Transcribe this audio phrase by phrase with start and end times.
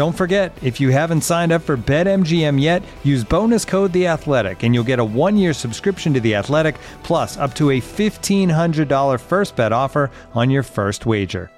[0.00, 4.62] Don't forget, if you haven't signed up for BetMGM yet, use bonus code The Athletic,
[4.62, 8.88] and you'll get a one-year subscription to The Athletic, plus up to a fifteen hundred
[8.88, 11.50] dollar first bet offer on your first wager.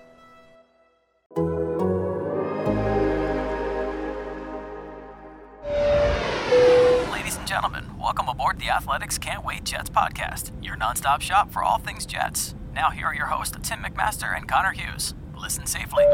[7.13, 11.63] Ladies and gentlemen, welcome aboard the Athletics Can't Wait Jets podcast, your nonstop shop for
[11.63, 12.57] all things Jets.
[12.75, 15.15] Now, here are your hosts, Tim McMaster and Connor Hughes.
[15.43, 16.05] Listen safely.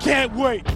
[0.00, 0.66] Can't wait.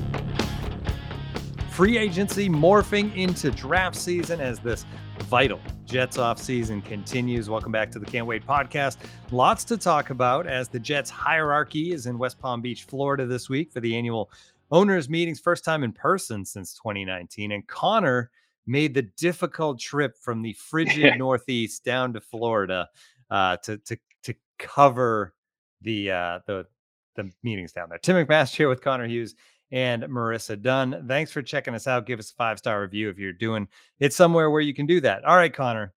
[1.71, 4.85] Free agency morphing into draft season as this
[5.21, 7.49] vital Jets off season continues.
[7.49, 8.99] Welcome back to the Can't Wait podcast.
[9.31, 13.49] Lots to talk about as the Jets hierarchy is in West Palm Beach, Florida this
[13.49, 14.31] week for the annual
[14.71, 17.53] owners meetings, first time in person since 2019.
[17.53, 18.31] And Connor
[18.67, 22.87] made the difficult trip from the frigid Northeast down to Florida
[23.31, 25.33] uh, to to to cover
[25.81, 26.67] the uh, the
[27.15, 27.99] the meetings down there.
[27.99, 29.35] Tim McMaster here with Connor Hughes
[29.73, 31.05] and Marissa Dunn.
[31.09, 32.07] Thanks for checking us out.
[32.07, 35.01] Give us a five star review if you're doing it somewhere where you can do
[35.01, 35.25] that.
[35.25, 35.93] All right, Connor,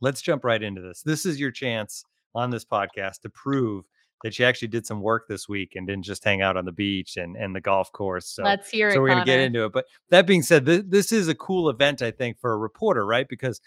[0.00, 1.02] let's jump right into this.
[1.02, 2.04] This is your chance
[2.34, 3.84] on this podcast to prove
[4.24, 6.72] that you actually did some work this week and didn't just hang out on the
[6.72, 8.26] beach and, and the golf course.
[8.26, 8.94] So Let's hear it.
[8.94, 9.72] so we're going to get into it.
[9.72, 13.06] But that being said, th- this is a cool event, I think, for a reporter,
[13.06, 13.28] right?
[13.28, 13.60] Because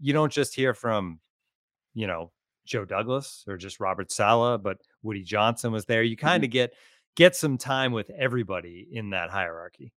[0.00, 1.20] you don't just hear from,
[1.94, 2.32] you know,
[2.64, 6.02] Joe Douglas or just Robert Saleh, but Woody Johnson was there.
[6.02, 6.26] You mm-hmm.
[6.26, 6.72] kind of get
[7.16, 9.92] get some time with everybody in that hierarchy.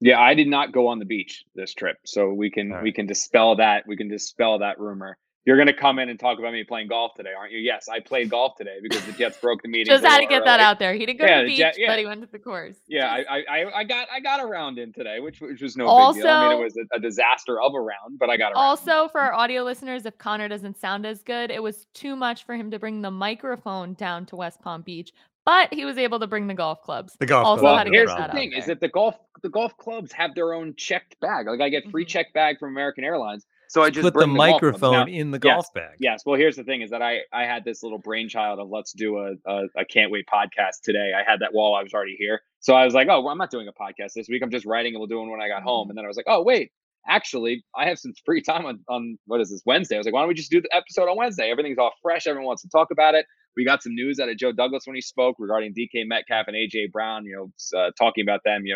[0.00, 2.92] Yeah, I did not go on the beach this trip, so we can All we
[2.92, 3.84] can dispel that.
[3.86, 5.18] We can dispel that rumor.
[5.46, 7.58] You're going to come in and talk about me playing golf today, aren't you?
[7.60, 9.86] Yes, I played golf today because the Jets broke the meeting.
[9.86, 10.92] Just a had to little get that out there.
[10.92, 11.86] He didn't go Yeah, to the the beach, Jet- yeah.
[11.88, 12.76] but he went to the course.
[12.88, 15.78] Yeah, I, I I- I got I got a round in today, which which was
[15.78, 16.28] no big deal.
[16.30, 18.56] I mean, it was a, a disaster of a round, but I got a round.
[18.66, 22.44] Also, for our audio listeners, if Connor doesn't sound as good, it was too much
[22.44, 25.10] for him to bring the microphone down to West Palm Beach,
[25.46, 27.16] but he was able to bring the golf clubs.
[27.18, 28.88] The golf Also club Well, had to no get here's the thing: is that the
[28.88, 31.46] golf the golf clubs have their own checked bag.
[31.46, 32.08] Like I get free Mhm.
[32.08, 34.36] checked bag from American Airlines, so I just Put the clubs.
[34.36, 35.94] microphone in the yes, golf bag.
[36.00, 36.24] Yes.
[36.26, 39.18] Well, here's the thing: is that I I had this little brainchild of let's do
[39.18, 41.12] a a, a can't wait podcast today.
[41.16, 43.38] I had that while I was already here, so I was like, oh, well, I'm
[43.38, 44.42] not doing a podcast this week.
[44.42, 45.88] I'm just writing and we'll do one when I got home.
[45.88, 46.72] And then I was like, oh wait,
[47.06, 49.94] actually, I have some free time on on what is this Wednesday?
[49.94, 51.48] I was like, why don't we just do the episode on Wednesday?
[51.48, 52.26] Everything's all fresh.
[52.26, 53.24] Everyone wants to talk about it.
[53.56, 56.56] We got some news out of Joe Douglas when he spoke regarding DK Metcalf and
[56.56, 57.24] AJ Brown.
[57.24, 58.66] You know, uh, talking about them.
[58.66, 58.74] You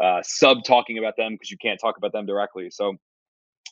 [0.00, 2.70] know, uh, sub talking about them because you can't talk about them directly.
[2.70, 2.96] So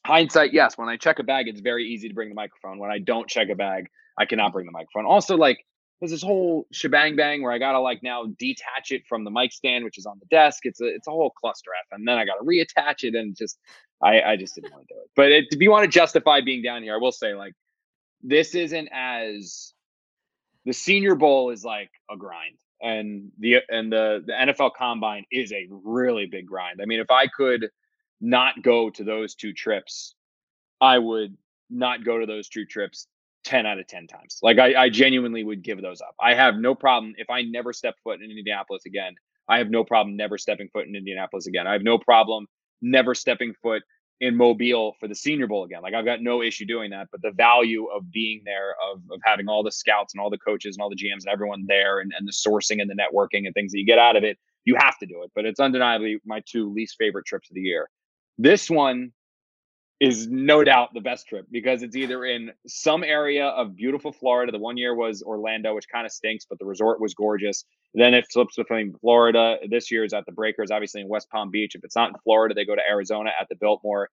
[0.07, 0.77] hindsight, yes.
[0.77, 2.79] When I check a bag, it's very easy to bring the microphone.
[2.79, 5.07] When I don't check a bag, I cannot bring the microphone.
[5.07, 5.59] Also, like
[6.01, 9.53] there's this whole shebang bang where I gotta like now detach it from the mic
[9.53, 10.61] stand, which is on the desk.
[10.65, 13.59] It's a it's a whole cluster f, and then I gotta reattach it, and just
[14.03, 15.11] I I just didn't want to do it.
[15.15, 17.55] But it, if you want to justify being down here, I will say like
[18.23, 19.73] this isn't as
[20.65, 25.53] the Senior Bowl is like a grind, and the and the the NFL Combine is
[25.53, 26.81] a really big grind.
[26.83, 27.69] I mean, if I could
[28.23, 30.15] not go to those two trips,
[30.81, 31.37] I would
[31.69, 33.07] not go to those two trips
[33.45, 34.39] 10 out of 10 times.
[34.43, 36.15] Like I, I genuinely would give those up.
[36.21, 39.15] I have no problem if I never step foot in Indianapolis again.
[39.49, 41.67] I have no problem never stepping foot in Indianapolis again.
[41.67, 42.47] I have no problem
[42.81, 43.83] never stepping foot
[44.21, 45.83] in Mobile for the Senior Bowl again.
[45.83, 49.21] Like I've got no issue doing that, but the value of being there, of, of
[49.25, 51.99] having all the scouts and all the coaches and all the GMs and everyone there
[51.99, 54.39] and, and the sourcing and the networking and things that you get out of it,
[54.65, 55.33] you have to do it.
[55.35, 57.89] But it's undeniably my two least favorite trips of the year.
[58.39, 59.13] This one
[60.01, 64.51] is no doubt the best trip because it's either in some area of beautiful Florida.
[64.51, 67.65] The one year was Orlando, which kind of stinks, but the resort was gorgeous.
[67.95, 69.59] Then it flips between Florida.
[69.71, 71.77] This year is at the Breakers, obviously in West Palm Beach.
[71.77, 74.09] If it's not in Florida, they go to Arizona at the Biltmore.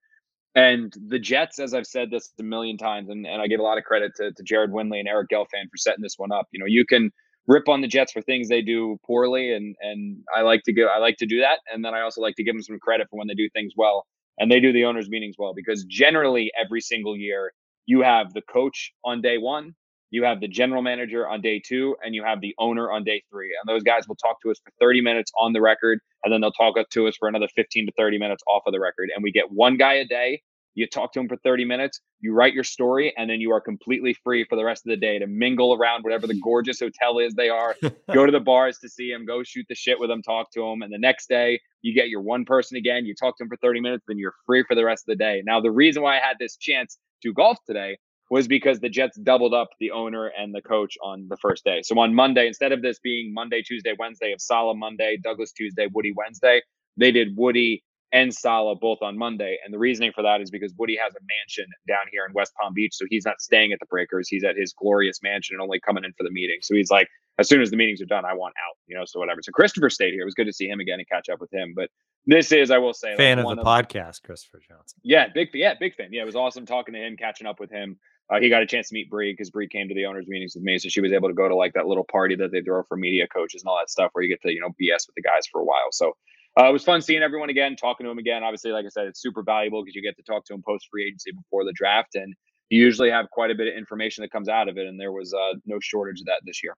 [0.53, 3.63] And the Jets, as I've said this a million times, and, and I give a
[3.63, 6.47] lot of credit to, to Jared Winley and Eric Gelfand for setting this one up.
[6.51, 7.11] You know, you can
[7.49, 10.87] rip on the Jets for things they do poorly, and and I like to give
[10.87, 13.07] I like to do that, and then I also like to give them some credit
[13.09, 14.05] for when they do things well,
[14.37, 17.51] and they do the owners' meetings well because generally every single year
[17.87, 19.73] you have the coach on day one,
[20.11, 23.23] you have the general manager on day two, and you have the owner on day
[23.31, 26.31] three, and those guys will talk to us for 30 minutes on the record, and
[26.31, 29.09] then they'll talk to us for another 15 to 30 minutes off of the record,
[29.13, 30.41] and we get one guy a day
[30.79, 33.59] you talk to him for 30 minutes, you write your story, and then you are
[33.59, 37.19] completely free for the rest of the day to mingle around whatever the gorgeous hotel
[37.19, 37.75] is they are,
[38.13, 40.63] go to the bars to see him, go shoot the shit with him, talk to
[40.63, 40.81] him.
[40.81, 43.57] And the next day, you get your one person again, you talk to him for
[43.57, 45.43] 30 minutes, then you're free for the rest of the day.
[45.45, 47.97] Now, the reason why I had this chance to golf today
[48.29, 51.81] was because the Jets doubled up the owner and the coach on the first day.
[51.83, 55.87] So on Monday, instead of this being Monday, Tuesday, Wednesday of Saleh Monday, Douglas Tuesday,
[55.91, 56.61] Woody Wednesday,
[56.95, 59.57] they did Woody, and Saleh both on Monday.
[59.63, 62.53] And the reasoning for that is because Woody has a mansion down here in West
[62.59, 62.93] Palm Beach.
[62.95, 64.27] So he's not staying at the Breakers.
[64.27, 66.57] He's at his glorious mansion and only coming in for the meeting.
[66.61, 67.07] So he's like,
[67.37, 69.41] as soon as the meetings are done, I want out, you know, so whatever.
[69.41, 70.23] So Christopher stayed here.
[70.23, 71.73] It was good to see him again and catch up with him.
[71.73, 71.89] But
[72.25, 74.99] this is, I will say, fan like of the of, podcast, Christopher Johnson.
[75.03, 76.09] Yeah, big, yeah, big fan.
[76.11, 77.97] Yeah, it was awesome talking to him, catching up with him.
[78.29, 80.53] Uh, he got a chance to meet Bree because Bree came to the owners' meetings
[80.53, 82.61] with me, so she was able to go to like that little party that they
[82.61, 85.07] throw for media coaches and all that stuff, where you get to you know BS
[85.07, 85.87] with the guys for a while.
[85.91, 86.13] So
[86.59, 88.43] uh, it was fun seeing everyone again, talking to them again.
[88.43, 90.87] Obviously, like I said, it's super valuable because you get to talk to them post
[90.91, 92.33] free agency before the draft, and
[92.69, 94.85] you usually have quite a bit of information that comes out of it.
[94.85, 96.75] And there was uh, no shortage of that this year.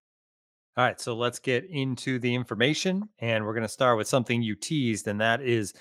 [0.77, 4.41] All right, so let's get into the information, and we're going to start with something
[4.41, 5.73] you teased, and that is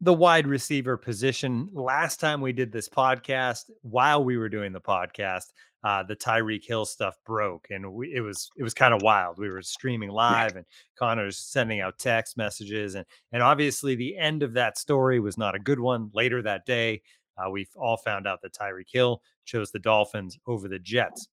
[0.00, 1.68] the wide receiver position.
[1.72, 5.52] Last time we did this podcast, while we were doing the podcast,
[5.84, 9.38] uh, the Tyreek Hill stuff broke, and we, it was it was kind of wild.
[9.38, 10.64] We were streaming live, and
[10.98, 15.54] Connor's sending out text messages, and and obviously the end of that story was not
[15.54, 16.10] a good one.
[16.12, 17.02] Later that day,
[17.36, 21.28] uh, we all found out that Tyreek Hill chose the Dolphins over the Jets.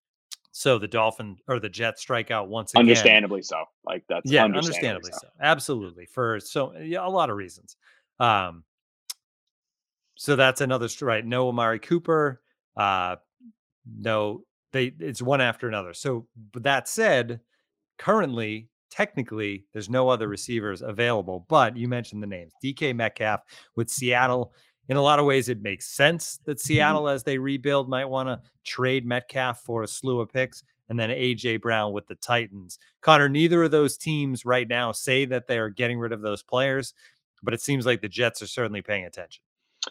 [0.51, 2.81] So the Dolphin or the Jets strike out once again.
[2.81, 3.65] Understandably so.
[3.83, 5.19] Like that's yeah, understandably, understandably so.
[5.23, 5.27] so.
[5.41, 7.75] Absolutely for so yeah, a lot of reasons.
[8.19, 8.63] Um,
[10.15, 11.25] so that's another right.
[11.25, 12.41] No Amari Cooper.
[12.75, 13.17] Uh,
[13.99, 14.41] no,
[14.71, 15.93] they it's one after another.
[15.93, 17.41] So but that said,
[17.97, 21.45] currently, technically, there's no other receivers available.
[21.49, 23.41] But you mentioned the names DK Metcalf
[23.75, 24.53] with Seattle.
[24.87, 26.65] In a lot of ways, it makes sense that mm-hmm.
[26.65, 30.99] Seattle, as they rebuild, might want to trade Metcalf for a slew of picks and
[30.99, 32.77] then AJ Brown with the Titans.
[33.01, 36.43] Connor, neither of those teams right now say that they are getting rid of those
[36.43, 36.93] players,
[37.45, 39.41] but it seems like the Jets are certainly paying attention.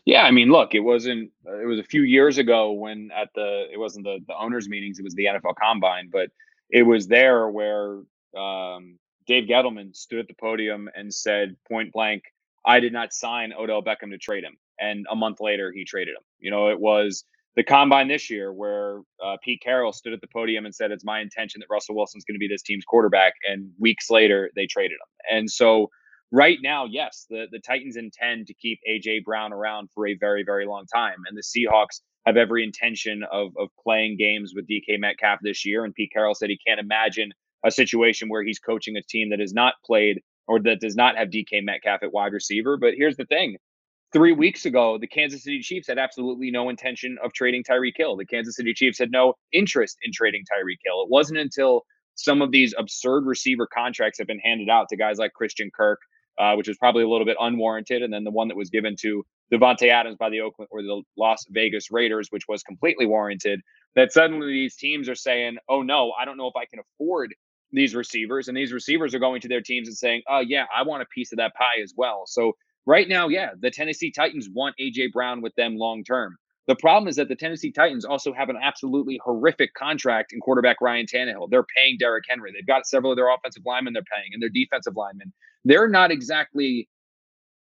[0.05, 1.31] Yeah, I mean, look, it wasn't.
[1.47, 4.69] Uh, it was a few years ago when at the it wasn't the the owners'
[4.69, 4.99] meetings.
[4.99, 6.31] It was the NFL Combine, but
[6.71, 8.01] it was there where
[8.37, 12.25] um, Dave Gettleman stood at the podium and said point blank,
[12.67, 16.17] "I did not sign Odell Beckham to trade him." And a month later, he traded
[16.17, 16.25] him.
[16.41, 17.25] You know, it was
[17.55, 21.05] the combine this year where uh, Pete Carroll stood at the podium and said, "It's
[21.05, 24.67] my intention that Russell Wilson's going to be this team's quarterback." And weeks later, they
[24.67, 25.37] traded him.
[25.37, 25.91] And so
[26.35, 30.43] right now, yes, the, the Titans intend to keep AJ Brown around for a very,
[30.45, 31.17] very long time.
[31.29, 35.85] And the Seahawks have every intention of, of playing games with DK Metcalf this year.
[35.85, 37.31] And Pete Carroll said he can't imagine
[37.65, 41.17] a situation where he's coaching a team that has not played or that does not
[41.17, 42.77] have DK Metcalf at wide receiver.
[42.77, 43.57] But here's the thing.
[44.13, 48.17] Three weeks ago, the Kansas City Chiefs had absolutely no intention of trading Tyreek Hill.
[48.17, 51.03] The Kansas City Chiefs had no interest in trading Tyreek Hill.
[51.03, 51.83] It wasn't until
[52.17, 55.99] some of these absurd receiver contracts have been handed out to guys like Christian Kirk,
[56.39, 58.97] uh, which was probably a little bit unwarranted, and then the one that was given
[59.01, 63.61] to Davante Adams by the Oakland or the Las Vegas Raiders, which was completely warranted.
[63.97, 67.35] That suddenly these teams are saying, "Oh no, I don't know if I can afford
[67.73, 70.83] these receivers," and these receivers are going to their teams and saying, "Oh yeah, I
[70.83, 72.55] want a piece of that pie as well." So
[72.87, 76.37] right now, yeah, the Tennessee Titans want AJ Brown with them long term.
[76.67, 80.81] The problem is that the Tennessee Titans also have an absolutely horrific contract in quarterback
[80.81, 81.51] Ryan Tannehill.
[81.51, 82.53] They're paying Derrick Henry.
[82.53, 85.33] They've got several of their offensive linemen they're paying and their defensive linemen.
[85.65, 86.89] They're not exactly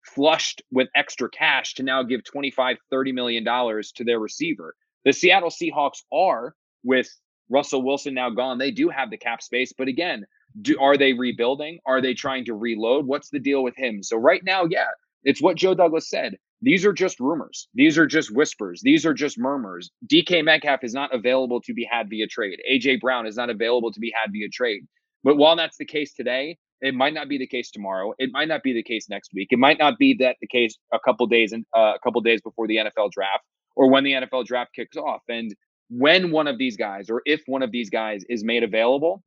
[0.05, 4.75] flushed with extra cash to now give 25, 30 million dollars to their receiver.
[5.05, 6.55] The Seattle Seahawks are
[6.85, 7.09] with
[7.51, 8.59] Russell Wilson now gone.
[8.59, 10.27] They do have the cap space, but again,
[10.63, 11.79] do, are they rebuilding?
[11.87, 13.07] Are they trying to reload?
[13.07, 14.03] What's the deal with him?
[14.03, 14.89] So right now, yeah,
[15.25, 16.37] it's what Joe Douglas said.
[16.63, 17.69] These are just rumors.
[17.75, 18.83] These are just whispers.
[18.83, 19.91] These are just murmurs.
[20.13, 22.61] DK Metcalf is not available to be had via trade.
[22.71, 24.83] AJ Brown is not available to be had via trade.
[25.25, 28.15] But while that's the case today, it might not be the case tomorrow.
[28.19, 29.49] It might not be the case next week.
[29.51, 32.41] It might not be that the case a couple days and uh, a couple days
[32.41, 33.45] before the NFL draft
[33.77, 35.23] or when the NFL draft kicks off.
[35.29, 35.55] And
[35.89, 39.23] when one of these guys or if one of these guys is made available,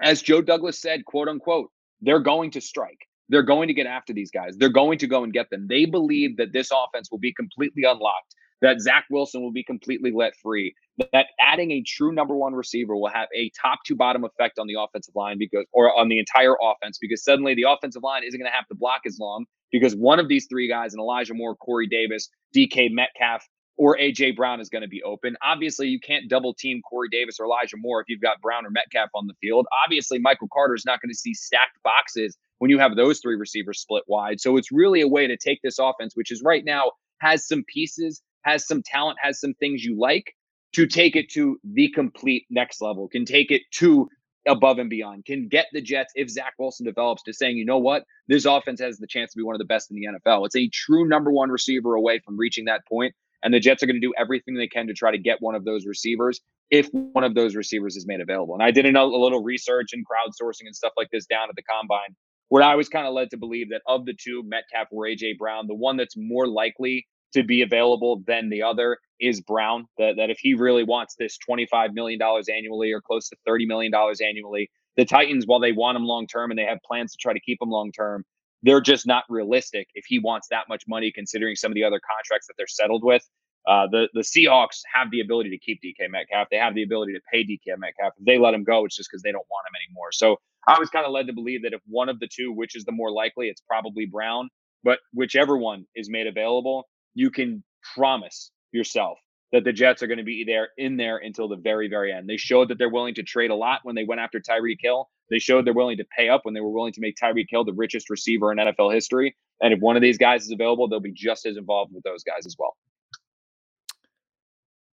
[0.00, 3.00] as Joe Douglas said, quote unquote, they're going to strike.
[3.28, 4.56] They're going to get after these guys.
[4.56, 5.66] They're going to go and get them.
[5.68, 10.12] They believe that this offense will be completely unlocked, that Zach Wilson will be completely
[10.14, 10.74] let free,
[11.12, 14.66] that adding a true number one receiver will have a top to bottom effect on
[14.66, 18.38] the offensive line because, or on the entire offense, because suddenly the offensive line isn't
[18.38, 21.34] going to have to block as long because one of these three guys, and Elijah
[21.34, 25.36] Moore, Corey Davis, DK Metcalf, or AJ Brown is going to be open.
[25.40, 28.70] Obviously, you can't double team Corey Davis or Elijah Moore if you've got Brown or
[28.70, 29.66] Metcalf on the field.
[29.84, 33.36] Obviously, Michael Carter is not going to see stacked boxes when you have those three
[33.36, 34.40] receivers split wide.
[34.40, 36.90] So it's really a way to take this offense, which is right now
[37.20, 40.34] has some pieces, has some talent, has some things you like,
[40.74, 44.08] to take it to the complete next level, can take it to
[44.46, 47.78] above and beyond, can get the Jets, if Zach Wilson develops, to saying, you know
[47.78, 50.46] what, this offense has the chance to be one of the best in the NFL.
[50.46, 53.86] It's a true number one receiver away from reaching that point, And the Jets are
[53.86, 56.88] going to do everything they can to try to get one of those receivers if
[56.92, 58.54] one of those receivers is made available.
[58.54, 61.62] And I did a, little research and crowdsourcing and stuff like this down at the
[61.62, 62.14] combine,
[62.48, 65.38] where I was kind of led to believe that of the two, Metcalf or AJ
[65.38, 69.86] Brown, the one that's more likely to be available than the other is Brown.
[69.98, 73.92] That, that if he really wants this $25 million annually or close to $30 million
[73.94, 77.32] annually, the Titans, while they want him long term and they have plans to try
[77.32, 78.24] to keep him long term,
[78.62, 82.00] they're just not realistic if he wants that much money, considering some of the other
[82.00, 83.22] contracts that they're settled with.
[83.68, 86.48] Uh, the the Seahawks have the ability to keep DK Metcalf.
[86.50, 88.14] They have the ability to pay DK Metcalf.
[88.18, 90.10] If they let him go, it's just because they don't want him anymore.
[90.12, 92.74] So I was kind of led to believe that if one of the two, which
[92.74, 94.48] is the more likely, it's probably Brown.
[94.84, 96.88] But whichever one is made available,
[97.18, 97.64] you can
[97.96, 99.18] promise yourself
[99.50, 102.28] that the Jets are going to be there in there until the very, very end.
[102.28, 105.08] They showed that they're willing to trade a lot when they went after Tyreek Hill.
[105.28, 107.64] They showed they're willing to pay up when they were willing to make Tyreek Hill
[107.64, 109.34] the richest receiver in NFL history.
[109.60, 112.22] And if one of these guys is available, they'll be just as involved with those
[112.22, 112.76] guys as well.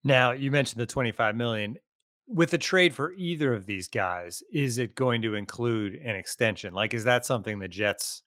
[0.03, 1.77] Now, you mentioned the 25 million.
[2.27, 6.73] With a trade for either of these guys, is it going to include an extension?
[6.73, 8.23] Like, is that something the Jets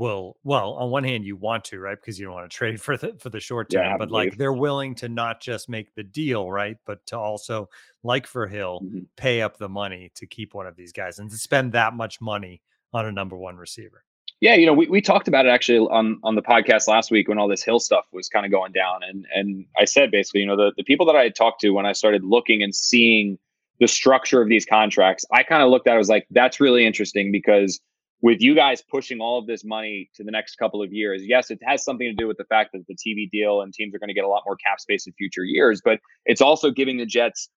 [0.00, 2.80] will well on one hand you want to right because you don't want to trade
[2.80, 5.94] for the for the short term yeah, but like they're willing to not just make
[5.94, 7.68] the deal right but to also
[8.02, 9.00] like for hill mm-hmm.
[9.16, 12.18] pay up the money to keep one of these guys and to spend that much
[12.18, 12.62] money
[12.94, 14.02] on a number one receiver
[14.40, 17.28] yeah you know we, we talked about it actually on on the podcast last week
[17.28, 20.40] when all this hill stuff was kind of going down and and i said basically
[20.40, 22.74] you know the, the people that i had talked to when i started looking and
[22.74, 23.38] seeing
[23.80, 26.86] the structure of these contracts i kind of looked at it was like that's really
[26.86, 27.80] interesting because
[28.22, 31.50] with you guys pushing all of this money to the next couple of years, yes,
[31.50, 33.98] it has something to do with the fact that the TV deal and teams are
[33.98, 36.98] going to get a lot more cap space in future years, but it's also giving
[36.98, 37.48] the Jets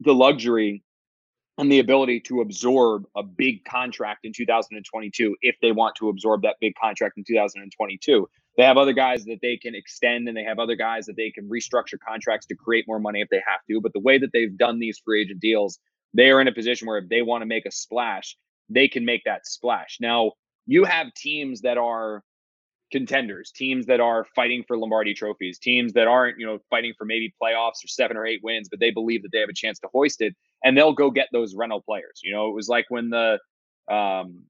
[0.00, 0.82] the luxury
[1.58, 6.42] and the ability to absorb a big contract in 2022 if they want to absorb
[6.42, 8.28] that big contract in 2022.
[8.56, 11.30] They have other guys that they can extend and they have other guys that they
[11.30, 13.80] can restructure contracts to create more money if they have to.
[13.80, 15.78] But the way that they've done these free agent deals,
[16.14, 18.36] they are in a position where if they want to make a splash,
[18.68, 19.98] they can make that splash.
[20.00, 20.32] Now,
[20.66, 22.22] you have teams that are
[22.92, 27.04] contenders, teams that are fighting for Lombardi trophies, teams that aren't, you know, fighting for
[27.04, 29.78] maybe playoffs or seven or eight wins, but they believe that they have a chance
[29.80, 32.20] to hoist it and they'll go get those rental players.
[32.22, 33.38] You know, it was like when the
[33.90, 34.44] um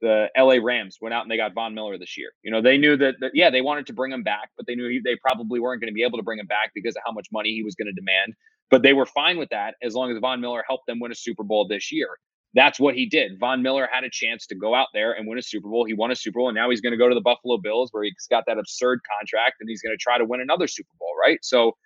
[0.00, 2.30] the LA Rams went out and they got Von Miller this year.
[2.42, 4.74] You know, they knew that, that yeah, they wanted to bring him back, but they
[4.74, 7.02] knew he, they probably weren't going to be able to bring him back because of
[7.04, 8.32] how much money he was going to demand.
[8.70, 11.14] But they were fine with that as long as Von Miller helped them win a
[11.14, 12.18] Super Bowl this year
[12.54, 13.38] that's what he did.
[13.38, 15.84] Von Miller had a chance to go out there and win a Super Bowl.
[15.84, 17.90] He won a Super Bowl, and now he's going to go to the Buffalo Bills,
[17.92, 20.90] where he's got that absurd contract, and he's going to try to win another Super
[20.98, 21.38] Bowl, right?
[21.42, 21.76] So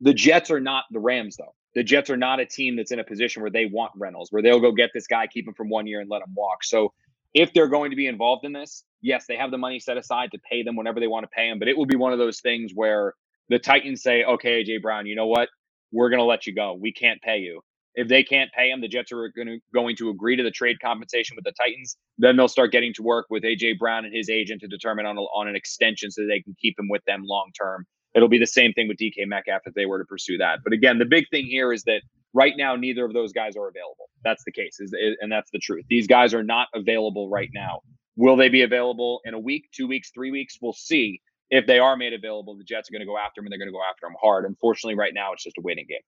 [0.00, 1.54] the Jets are not the Rams, though.
[1.74, 4.42] The Jets are not a team that's in a position where they want Reynolds, where
[4.42, 6.64] they'll go get this guy, keep him from one year, and let him walk.
[6.64, 6.92] So
[7.34, 10.30] if they're going to be involved in this, yes, they have the money set aside
[10.32, 12.18] to pay them whenever they want to pay them, but it will be one of
[12.18, 13.14] those things where
[13.50, 15.48] the Titans say, okay, AJ Brown, you know what?
[15.92, 16.74] We're going to let you go.
[16.74, 17.60] We can't pay you
[17.94, 20.50] if they can't pay him, the Jets are going to going to agree to the
[20.50, 21.96] trade compensation with the Titans.
[22.18, 25.18] Then they'll start getting to work with AJ Brown and his agent to determine on
[25.18, 27.86] a, on an extension so they can keep him with them long term.
[28.14, 30.60] It'll be the same thing with DK Metcalf if they were to pursue that.
[30.64, 33.68] But again, the big thing here is that right now neither of those guys are
[33.68, 34.08] available.
[34.24, 35.84] That's the case, is, is and that's the truth.
[35.88, 37.80] These guys are not available right now.
[38.16, 40.58] Will they be available in a week, two weeks, three weeks?
[40.60, 41.20] We'll see.
[41.50, 43.58] If they are made available, the Jets are going to go after them and they're
[43.58, 44.44] going to go after them hard.
[44.44, 45.98] Unfortunately, right now it's just a waiting game.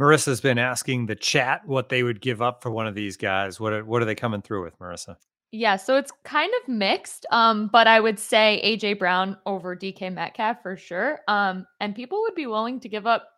[0.00, 3.60] Marissa's been asking the chat what they would give up for one of these guys.
[3.60, 5.16] What are, what are they coming through with, Marissa?
[5.52, 7.26] Yeah, so it's kind of mixed.
[7.30, 11.20] Um, but I would say AJ Brown over DK Metcalf for sure.
[11.28, 13.28] Um, and people would be willing to give up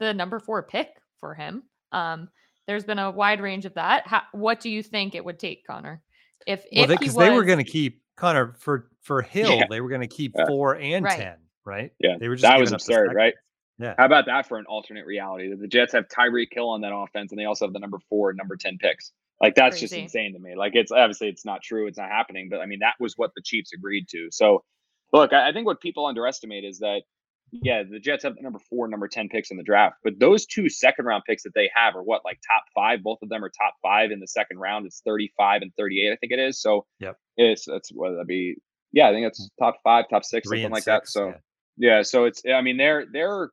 [0.00, 0.88] the number four pick
[1.20, 1.64] for him.
[1.92, 2.28] Um,
[2.66, 4.06] there's been a wide range of that.
[4.06, 6.02] How, what do you think it would take, Connor?
[6.46, 9.64] If well, because they, they, were going to keep Connor for for Hill, yeah.
[9.68, 10.46] they were going to keep yeah.
[10.46, 11.18] four and right.
[11.18, 11.36] ten,
[11.66, 11.92] right?
[11.98, 13.34] Yeah, they were just that was absurd, right?
[13.78, 13.94] Yeah.
[13.96, 15.50] How about that for an alternate reality?
[15.50, 17.98] That the Jets have Tyreek Hill on that offense, and they also have the number
[18.08, 19.12] four and number ten picks.
[19.40, 19.86] Like that's Crazy.
[19.86, 20.56] just insane to me.
[20.56, 23.30] Like it's obviously it's not true, it's not happening, but I mean that was what
[23.36, 24.28] the Chiefs agreed to.
[24.32, 24.64] So,
[25.12, 27.02] look, I, I think what people underestimate is that
[27.50, 29.96] yeah, the Jets have the number four, number 10 picks in the draft.
[30.04, 33.02] But those two second round picks that they have are what, like top five?
[33.02, 34.86] Both of them are top five in the second round.
[34.86, 36.60] It's 35 and 38, I think it is.
[36.60, 37.16] So yep.
[37.36, 38.56] it's that's what that'd be.
[38.92, 39.64] Yeah, I think it's hmm.
[39.64, 41.08] top five, top six, Three something like six, that.
[41.08, 41.96] So yeah.
[41.96, 43.50] yeah, so it's I mean, they're they're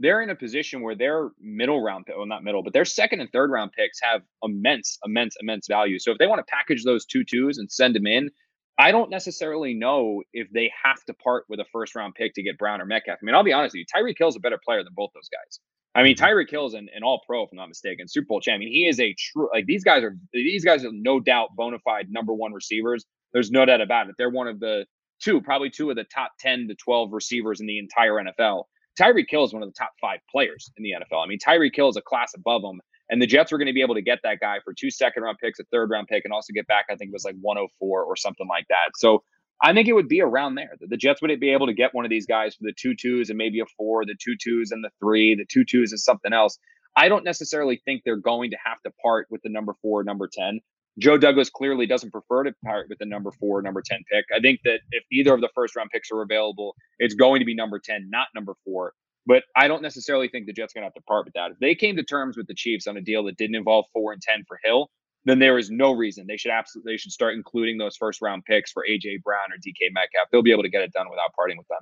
[0.00, 3.20] they're in a position where their middle round pick, well, not middle, but their second
[3.20, 5.98] and third round picks have immense, immense, immense value.
[5.98, 8.30] So if they want to package those two twos and send them in,
[8.78, 12.42] I don't necessarily know if they have to part with a first round pick to
[12.42, 13.18] get Brown or Metcalf.
[13.20, 15.28] I mean, I'll be honest with you, Tyreek Hill's a better player than both those
[15.28, 15.60] guys.
[15.94, 16.24] I mean, mm-hmm.
[16.24, 18.68] Tyreek Hill's an, an all pro, if I'm not mistaken, Super Bowl champion.
[18.68, 21.50] I mean, he is a true like these guys are these guys are no doubt
[21.56, 23.04] bona fide number one receivers.
[23.34, 24.14] There's no doubt about it.
[24.16, 24.86] They're one of the
[25.20, 28.64] two, probably two of the top 10 to 12 receivers in the entire NFL.
[28.98, 31.24] Tyreek Hill is one of the top five players in the NFL.
[31.24, 32.80] I mean, Tyree Hill is a class above him.
[33.10, 35.24] And the Jets were going to be able to get that guy for two second
[35.24, 37.34] round picks, a third round pick, and also get back, I think it was like
[37.40, 38.92] 104 or something like that.
[38.96, 39.24] So
[39.62, 40.76] I think it would be around there.
[40.80, 43.28] The Jets would be able to get one of these guys for the two twos
[43.28, 46.32] and maybe a four, the two twos and the three, the two twos and something
[46.32, 46.56] else.
[46.96, 50.28] I don't necessarily think they're going to have to part with the number four, number
[50.32, 50.60] 10.
[51.00, 54.26] Joe Douglas clearly doesn't prefer to part with the number four, number 10 pick.
[54.34, 57.46] I think that if either of the first round picks are available, it's going to
[57.46, 58.92] be number 10, not number four.
[59.26, 61.52] But I don't necessarily think the Jets are going to have to part with that.
[61.52, 64.12] If they came to terms with the Chiefs on a deal that didn't involve four
[64.12, 64.90] and 10 for Hill,
[65.24, 68.44] then there is no reason they should absolutely they should start including those first round
[68.44, 70.28] picks for AJ Brown or DK Metcalf.
[70.30, 71.80] They'll be able to get it done without parting with them.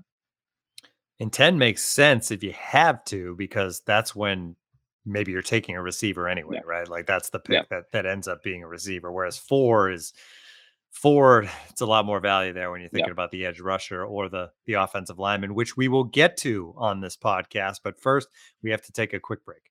[1.20, 4.56] And 10 makes sense if you have to, because that's when
[5.08, 6.70] maybe you're taking a receiver anyway, yeah.
[6.70, 6.88] right?
[6.88, 7.62] Like that's the pick yeah.
[7.70, 9.10] that, that ends up being a receiver.
[9.10, 10.12] Whereas four is
[10.90, 13.12] four, it's a lot more value there when you're thinking yeah.
[13.12, 17.00] about the edge rusher or the the offensive lineman, which we will get to on
[17.00, 17.80] this podcast.
[17.82, 18.28] But first,
[18.62, 19.70] we have to take a quick break.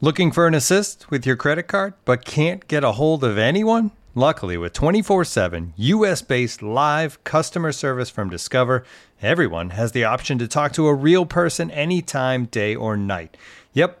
[0.00, 3.92] Looking for an assist with your credit card, but can't get a hold of anyone?
[4.16, 8.84] Luckily, with 24 7 US based live customer service from Discover,
[9.20, 13.36] everyone has the option to talk to a real person anytime, day or night.
[13.72, 14.00] Yep,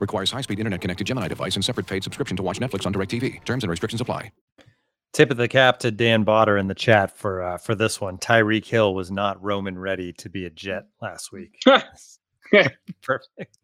[0.00, 3.44] Requires high-speed internet-connected Gemini device and separate paid subscription to watch Netflix on DirecTV.
[3.44, 4.32] Terms and restrictions apply.
[5.12, 8.16] Tip of the cap to Dan Botter in the chat for uh, for this one.
[8.18, 11.60] Tyreek Hill was not Roman ready to be a Jet last week.
[13.02, 13.58] Perfect.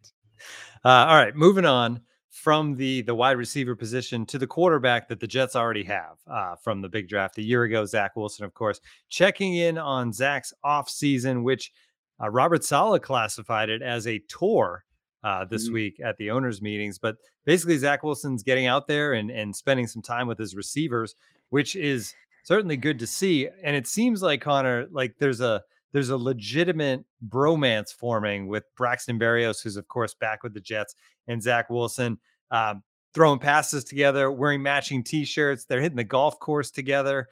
[0.84, 5.20] Uh, all right, moving on from the the wide receiver position to the quarterback that
[5.20, 7.84] the Jets already have uh, from the big draft a year ago.
[7.84, 11.72] Zach Wilson, of course, checking in on Zach's off season, which
[12.20, 14.84] uh, Robert Saleh classified it as a tour
[15.24, 15.74] uh, this mm-hmm.
[15.74, 16.98] week at the owners' meetings.
[16.98, 21.14] But basically, Zach Wilson's getting out there and, and spending some time with his receivers,
[21.50, 23.48] which is certainly good to see.
[23.62, 29.18] And it seems like Connor, like there's a there's a legitimate bromance forming with Braxton
[29.18, 30.94] Berrios, who's of course back with the Jets,
[31.26, 32.18] and Zach Wilson.
[32.50, 32.82] Um,
[33.14, 35.64] throwing passes together, wearing matching T-shirts.
[35.64, 37.28] They're hitting the golf course together.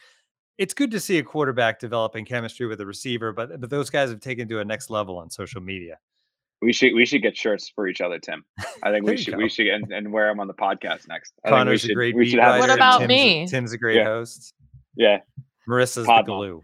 [0.57, 4.11] It's good to see a quarterback developing chemistry with a receiver, but but those guys
[4.11, 5.99] have taken to a next level on social media.
[6.62, 8.45] We should we should get shirts for each other, Tim.
[8.83, 9.38] I think we should go.
[9.38, 11.35] we should and, and wear them on the podcast next.
[11.45, 12.59] I Connor's should, a great beat writer.
[12.59, 13.47] What about Tim's, me?
[13.47, 14.05] Tim's a great yeah.
[14.05, 14.55] host.
[14.97, 15.19] Yeah.
[15.69, 16.55] Marissa's pod the glue.
[16.55, 16.62] Mom.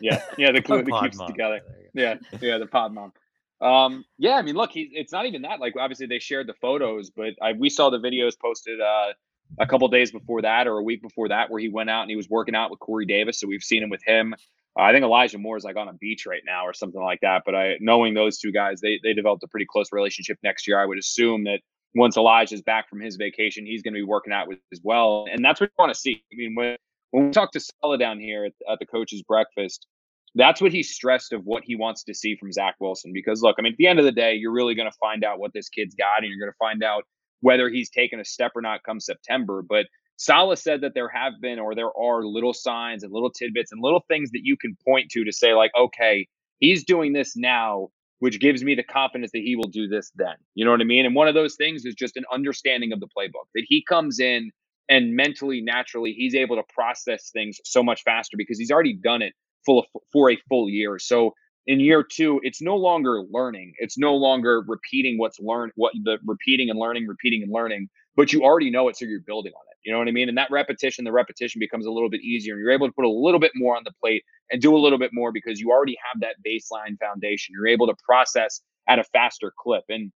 [0.00, 1.28] Yeah, yeah, the glue that keeps mom.
[1.28, 1.60] together.
[1.94, 3.12] Yeah, yeah, the pod mom.
[3.60, 5.60] Um, yeah, I mean, look, he, it's not even that.
[5.60, 9.12] Like, obviously, they shared the photos, but I, we saw the videos posted uh,
[9.60, 12.10] a couple days before that or a week before that where he went out and
[12.10, 13.38] he was working out with Corey Davis.
[13.38, 14.34] So we've seen him with him.
[14.76, 17.42] I think Elijah Moore is like on a beach right now or something like that.
[17.44, 20.80] But I knowing those two guys, they they developed a pretty close relationship next year.
[20.80, 21.60] I would assume that
[21.94, 25.26] once Elijah's back from his vacation, he's going to be working out with as well.
[25.30, 26.22] And that's what we want to see.
[26.32, 26.76] I mean, when
[27.10, 29.86] when we talk to Saleh down here at, at the coach's breakfast,
[30.34, 33.12] that's what he stressed of what he wants to see from Zach Wilson.
[33.12, 35.22] Because look, I mean, at the end of the day, you're really going to find
[35.24, 37.04] out what this kid's got, and you're going to find out
[37.40, 39.62] whether he's taken a step or not come September.
[39.62, 39.86] But
[40.22, 43.82] Saleh said that there have been or there are little signs and little tidbits and
[43.82, 46.28] little things that you can point to to say, like, okay,
[46.60, 47.88] he's doing this now,
[48.20, 50.36] which gives me the confidence that he will do this then.
[50.54, 51.06] You know what I mean?
[51.06, 54.20] And one of those things is just an understanding of the playbook that he comes
[54.20, 54.52] in
[54.88, 59.22] and mentally, naturally, he's able to process things so much faster because he's already done
[59.22, 59.32] it
[59.66, 61.00] full of, for a full year.
[61.00, 61.34] So
[61.66, 63.72] in year two, it's no longer learning.
[63.78, 68.32] It's no longer repeating what's learned, what the repeating and learning, repeating and learning, but
[68.32, 69.71] you already know it, so you're building on it.
[69.84, 70.28] You know what I mean?
[70.28, 72.54] And that repetition, the repetition becomes a little bit easier.
[72.54, 74.78] And you're able to put a little bit more on the plate and do a
[74.78, 77.54] little bit more because you already have that baseline foundation.
[77.54, 79.84] You're able to process at a faster clip.
[79.88, 80.12] And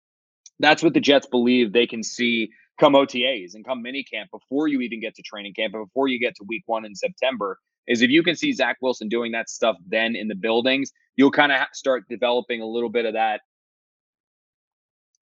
[0.59, 4.69] that's what the Jets believe they can see come OTAs and come mini camp before
[4.69, 7.59] you even get to training camp before you get to week one in September.
[7.87, 11.31] Is if you can see Zach Wilson doing that stuff then in the buildings, you'll
[11.31, 13.43] kind of start developing a little bit of that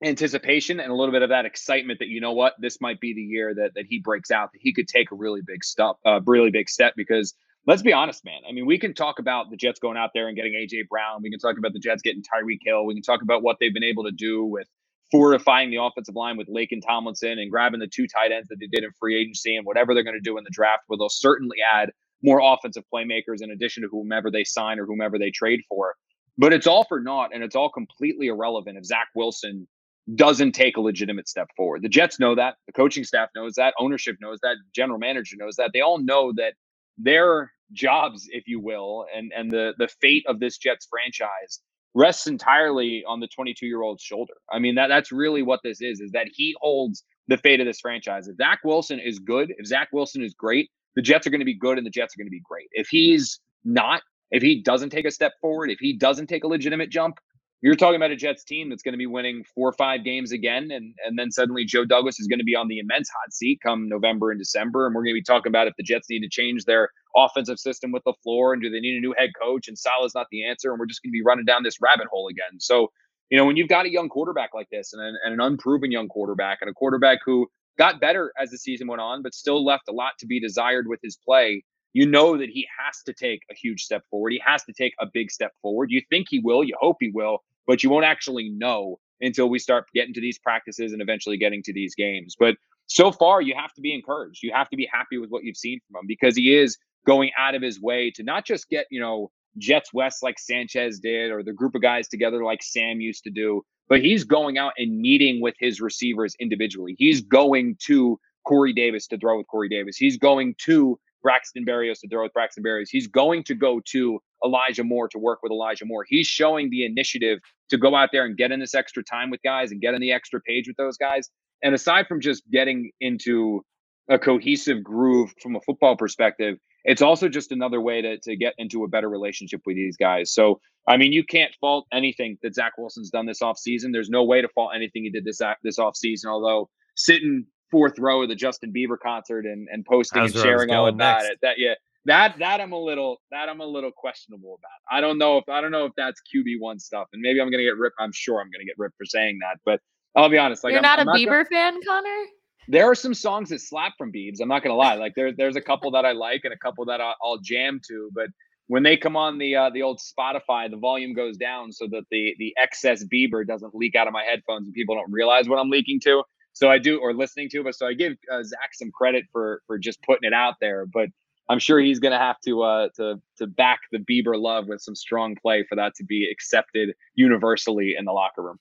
[0.03, 3.15] anticipation and a little bit of that excitement that you know what this might be
[3.15, 5.97] the year that that he breaks out that he could take a really big step
[6.05, 7.35] uh really big step because
[7.67, 10.29] let's be honest man i mean we can talk about the jets going out there
[10.29, 11.23] and getting aj brown.
[11.23, 12.85] We can talk about the jets getting tyreek hill.
[12.85, 14.67] We can talk about what they've been able to do with
[15.13, 18.67] fortifying the offensive line with Laken Tomlinson and grabbing the two tight ends that they
[18.67, 21.11] did in free agency and whatever they're going to do in the draft where they'll
[21.11, 25.61] certainly add more offensive playmakers in addition to whomever they sign or whomever they trade
[25.69, 25.95] for.
[26.39, 29.69] But it's all for naught and it's all completely irrelevant if Zach Wilson
[30.15, 31.83] doesn't take a legitimate step forward.
[31.83, 32.57] The Jets know that.
[32.67, 33.75] The coaching staff knows that.
[33.79, 34.57] Ownership knows that.
[34.75, 35.71] General manager knows that.
[35.73, 36.55] They all know that
[36.99, 41.61] their jobs, if you will, and and the the fate of this Jets franchise
[41.95, 44.35] rests entirely on the 22 year old's shoulder.
[44.51, 46.01] I mean that that's really what this is.
[46.01, 48.29] Is that he holds the fate of this franchise.
[48.29, 51.47] If Zach Wilson is good, if Zach Wilson is great, the Jets are going to
[51.47, 52.69] be good and the Jets are going to be great.
[52.73, 56.49] If he's not, if he doesn't take a step forward, if he doesn't take a
[56.49, 57.19] legitimate jump,
[57.63, 60.33] you're talking about a Jets team that's going to be winning four or five games
[60.33, 63.33] again, and and then suddenly Joe Douglas is going to be on the immense hot
[63.33, 66.11] seat come November and December, and we're going to be talking about if the Jets
[66.11, 69.15] need to change their offensive system with the floor, and do they need a new
[69.17, 71.63] head coach, and Saleh's not the answer, and we're just going to be running down
[71.63, 72.59] this rabbit hole again.
[72.59, 72.91] So,
[73.31, 75.93] you know, when you've got a young quarterback like this, and an, and an unproven
[75.93, 77.47] young quarterback, and a quarterback who
[77.79, 80.89] got better as the season went on, but still left a lot to be desired
[80.89, 81.63] with his play.
[81.93, 84.33] You know that he has to take a huge step forward.
[84.33, 85.91] He has to take a big step forward.
[85.91, 86.65] You think he will.
[86.65, 90.39] You hope he will but you won't actually know until we start getting to these
[90.39, 92.35] practices and eventually getting to these games.
[92.39, 94.43] But so far, you have to be encouraged.
[94.43, 97.31] You have to be happy with what you've seen from him because he is going
[97.39, 101.31] out of his way to not just get, you know, Jets West like Sanchez did
[101.31, 104.73] or the group of guys together like Sam used to do, but he's going out
[104.79, 106.95] and meeting with his receivers individually.
[106.99, 109.97] He's going to Corey Davis to throw with Corey Davis.
[109.97, 112.89] He's going to Braxton Berrios to throw with Braxton Berrios.
[112.91, 116.05] He's going to go to Elijah Moore to work with Elijah Moore.
[116.07, 117.39] He's showing the initiative
[117.71, 120.01] to go out there and get in this extra time with guys and get in
[120.01, 121.31] the extra page with those guys.
[121.63, 123.65] And aside from just getting into
[124.11, 128.55] a cohesive groove from a football perspective, it's also just another way to, to get
[128.59, 130.33] into a better relationship with these guys.
[130.33, 133.93] So, I mean, you can't fault anything that Zach Wilson's done this offseason.
[133.93, 138.23] There's no way to fault anything he did this this offseason, although sitting fourth row
[138.23, 141.39] of the Justin Bieber concert and, and posting and sharing all about it.
[141.43, 144.97] That yeah, that that I'm a little that I'm a little questionable about.
[144.97, 147.51] I don't know if I don't know if that's QB one stuff, and maybe I'm
[147.51, 147.97] gonna get ripped.
[147.99, 149.81] I'm sure I'm gonna get ripped for saying that, but
[150.15, 150.63] I'll be honest.
[150.63, 152.27] Like you're I'm, not I'm a Bieber gonna, fan, Connor.
[152.69, 154.41] There are some songs that slap from Biebs.
[154.41, 154.95] I'm not gonna lie.
[154.95, 157.81] Like there's there's a couple that I like and a couple that I'll, I'll jam
[157.89, 158.29] to, but
[158.69, 162.05] when they come on the uh, the old Spotify, the volume goes down so that
[162.11, 165.59] the the excess Bieber doesn't leak out of my headphones and people don't realize what
[165.59, 166.23] I'm leaking to.
[166.55, 169.63] So I do, or listening to, but so I give uh, Zach some credit for
[169.67, 170.87] for just putting it out there.
[170.87, 171.09] But
[171.49, 174.81] I'm sure he's going to have to uh, to to back the Bieber love with
[174.81, 178.59] some strong play for that to be accepted universally in the locker room.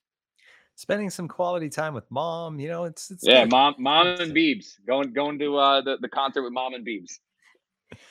[0.76, 4.78] Spending some quality time with mom, you know, it's, it's yeah, mom, mom and Biebs
[4.88, 7.20] going going to uh, the the concert with mom and Biebs.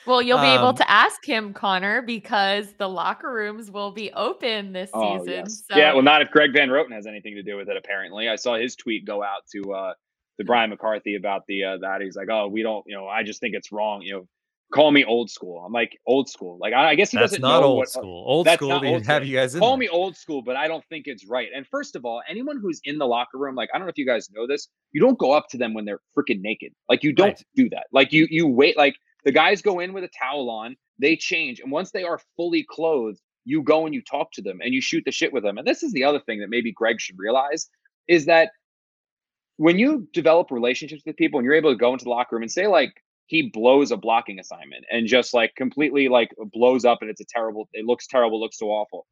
[0.05, 4.11] Well, you'll be able Um, to ask him, Connor, because the locker rooms will be
[4.13, 5.25] open this Oh, season.
[5.25, 5.63] yes.
[5.71, 7.77] So Yeah, well, not if Greg Van Roten has anything to do with it.
[7.77, 9.93] Apparently, I saw his tweet go out to uh,
[10.39, 13.23] to Brian McCarthy about the uh, that he's like, oh, we don't, you know, I
[13.23, 14.01] just think it's wrong.
[14.03, 14.27] You know,
[14.73, 15.63] call me old school.
[15.65, 16.57] I'm like old school.
[16.59, 18.25] Like I, I guess he That's doesn't not know old what, school.
[18.27, 19.77] Old that's school not to old have you guys in Call there.
[19.77, 21.49] me old school, but I don't think it's right.
[21.55, 23.97] And first of all, anyone who's in the locker room, like I don't know if
[23.99, 26.73] you guys know this, you don't go up to them when they're freaking naked.
[26.89, 27.43] Like you don't Right.
[27.55, 27.87] do that.
[27.93, 28.77] Like you you wait.
[28.77, 32.19] Like the guys go in with a towel on, they change, and once they are
[32.35, 35.43] fully clothed, you go and you talk to them and you shoot the shit with
[35.43, 35.57] them.
[35.57, 37.69] And this is the other thing that maybe Greg should realize
[38.07, 38.51] is that
[39.57, 42.43] when you develop relationships with people and you're able to go into the locker room
[42.43, 42.93] and say like
[43.27, 47.25] he blows a blocking assignment and just like completely like blows up and it's a
[47.25, 49.05] terrible it looks terrible looks so awful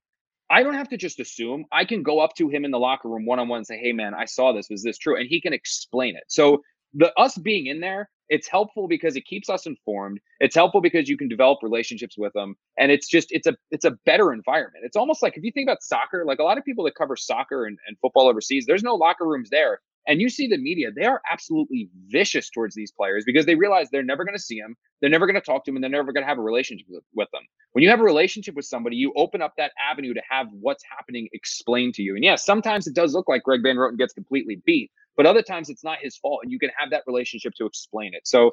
[0.49, 3.07] i don't have to just assume i can go up to him in the locker
[3.07, 5.53] room one-on-one and say hey man i saw this was this true and he can
[5.53, 6.61] explain it so
[6.95, 11.09] the us being in there it's helpful because it keeps us informed it's helpful because
[11.09, 14.83] you can develop relationships with them and it's just it's a it's a better environment
[14.85, 17.15] it's almost like if you think about soccer like a lot of people that cover
[17.15, 20.89] soccer and, and football overseas there's no locker rooms there And you see the media,
[20.95, 24.59] they are absolutely vicious towards these players because they realize they're never going to see
[24.59, 26.41] them, they're never going to talk to them, and they're never going to have a
[26.41, 27.43] relationship with, with them.
[27.73, 30.83] When you have a relationship with somebody, you open up that avenue to have what's
[30.97, 32.15] happening explained to you.
[32.15, 35.41] And yes, sometimes it does look like Greg Van Roten gets completely beat, but other
[35.41, 38.25] times it's not his fault, and you can have that relationship to explain it.
[38.25, 38.51] So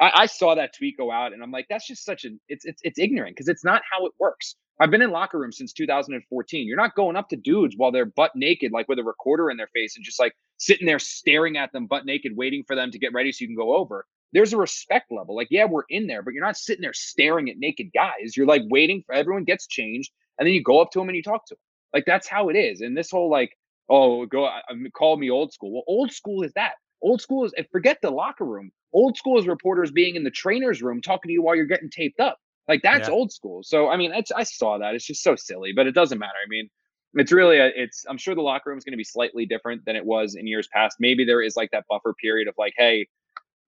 [0.00, 2.64] I, I saw that tweet go out, and I'm like, that's just such an it's
[2.64, 4.54] it's it's ignorant because it's not how it works.
[4.80, 6.66] I've been in locker rooms since 2014.
[6.66, 9.58] You're not going up to dudes while they're butt naked, like with a recorder in
[9.58, 12.90] their face, and just like sitting there staring at them butt naked, waiting for them
[12.92, 14.06] to get ready so you can go over.
[14.32, 15.36] There's a respect level.
[15.36, 18.38] Like, yeah, we're in there, but you're not sitting there staring at naked guys.
[18.38, 21.16] You're like waiting for everyone gets changed, and then you go up to them and
[21.16, 21.60] you talk to them.
[21.92, 22.80] Like that's how it is.
[22.80, 23.50] And this whole like,
[23.88, 25.72] oh, go um, call me old school.
[25.72, 26.74] Well, old school is that.
[27.02, 28.70] Old school is and forget the locker room.
[28.92, 31.90] Old school is reporters being in the trainer's room talking to you while you're getting
[31.90, 32.38] taped up.
[32.68, 33.14] Like that's yeah.
[33.14, 33.62] old school.
[33.62, 34.94] So I mean, it's I saw that.
[34.94, 36.32] It's just so silly, but it doesn't matter.
[36.44, 36.68] I mean,
[37.14, 39.84] it's really a, it's I'm sure the locker room is going to be slightly different
[39.84, 40.96] than it was in years past.
[40.98, 43.06] Maybe there is like that buffer period of like, hey,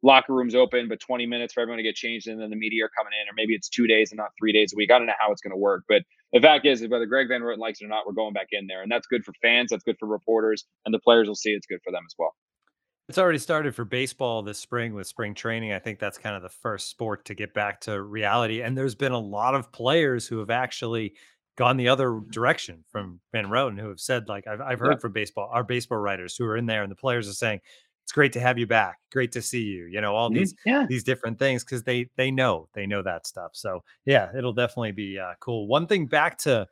[0.03, 2.85] locker rooms open, but 20 minutes for everyone to get changed, and then the media
[2.85, 4.91] are coming in, or maybe it's two days and not three days a week.
[4.91, 6.03] I don't know how it's going to work, but
[6.33, 8.67] the fact is, whether Greg Van Roten likes it or not, we're going back in
[8.67, 11.51] there, and that's good for fans, that's good for reporters, and the players will see
[11.51, 12.35] it's good for them as well.
[13.09, 15.73] It's already started for baseball this spring with spring training.
[15.73, 18.61] I think that's kind of the first sport to get back to reality.
[18.61, 21.15] And there's been a lot of players who have actually
[21.57, 24.99] gone the other direction from Van Roten who have said, like, I've, I've heard yeah.
[24.99, 27.61] from baseball, our baseball writers who are in there, and the players are saying,
[28.09, 29.01] it's great to have you back.
[29.13, 29.85] Great to see you.
[29.85, 30.39] You know, all mm-hmm.
[30.39, 30.87] these yeah.
[30.89, 33.51] these different things because they they know they know that stuff.
[33.53, 35.67] So yeah, it'll definitely be uh, cool.
[35.67, 36.67] One thing back to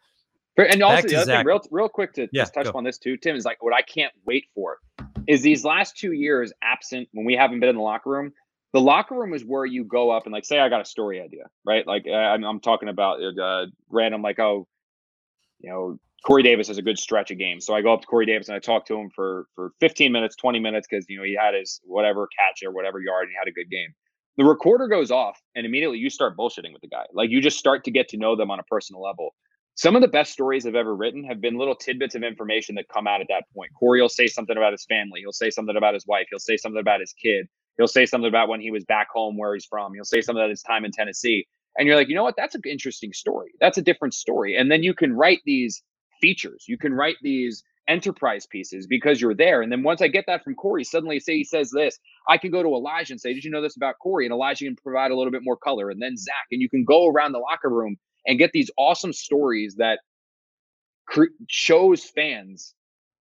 [0.57, 1.39] and also the other Zach.
[1.41, 3.75] thing, real real quick to yeah, just touch on this too, Tim, is like what
[3.75, 4.79] I can't wait for
[5.27, 8.33] is these last two years absent when we haven't been in the locker room.
[8.73, 11.21] The locker room is where you go up and like say I got a story
[11.21, 11.87] idea, right?
[11.87, 14.67] Like I'm, I'm talking about uh, random like oh,
[15.61, 18.07] you know Corey Davis has a good stretch of games, so I go up to
[18.07, 21.19] Corey Davis and I talk to him for for 15 minutes, 20 minutes because you
[21.19, 23.95] know he had his whatever catch or whatever yard and he had a good game.
[24.37, 27.05] The recorder goes off and immediately you start bullshitting with the guy.
[27.13, 29.35] Like you just start to get to know them on a personal level
[29.77, 32.89] some of the best stories I've ever written have been little tidbits of information that
[32.89, 33.71] come out at that point.
[33.79, 35.21] Corey will say something about his family.
[35.21, 36.27] He'll say something about his wife.
[36.31, 37.47] He'll say something about his kid.
[37.77, 39.93] He'll say something about when he was back home where he's from.
[39.93, 41.47] He'll say something about his time in Tennessee.
[41.77, 42.37] And you're like, you know what?
[42.39, 43.51] That's an interesting story.
[43.61, 44.57] That's a different story.
[44.57, 45.83] And then you can write these
[46.21, 46.65] features.
[46.69, 49.63] You can write these enterprise pieces because you're there.
[49.63, 51.99] And then once I get that from Corey, suddenly say he says this,
[52.29, 54.27] I can go to Elijah and say, Did you know this about Corey?
[54.27, 55.91] And Elijah can provide a little bit more color.
[55.91, 59.13] And then Zach, and you can go around the locker room and get these awesome
[59.13, 60.01] stories that
[61.07, 62.75] cr- shows fans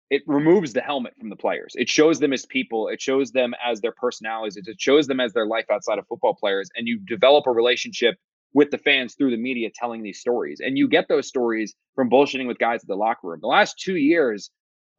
[0.10, 1.73] it removes the helmet from the players.
[1.75, 2.88] It shows them as people.
[2.88, 4.58] It shows them as their personalities.
[4.58, 6.69] It shows them as their life outside of football players.
[6.75, 8.15] And you develop a relationship
[8.53, 10.59] with the fans through the media telling these stories.
[10.59, 13.39] And you get those stories from bullshitting with guys at the locker room.
[13.41, 14.49] The last two years,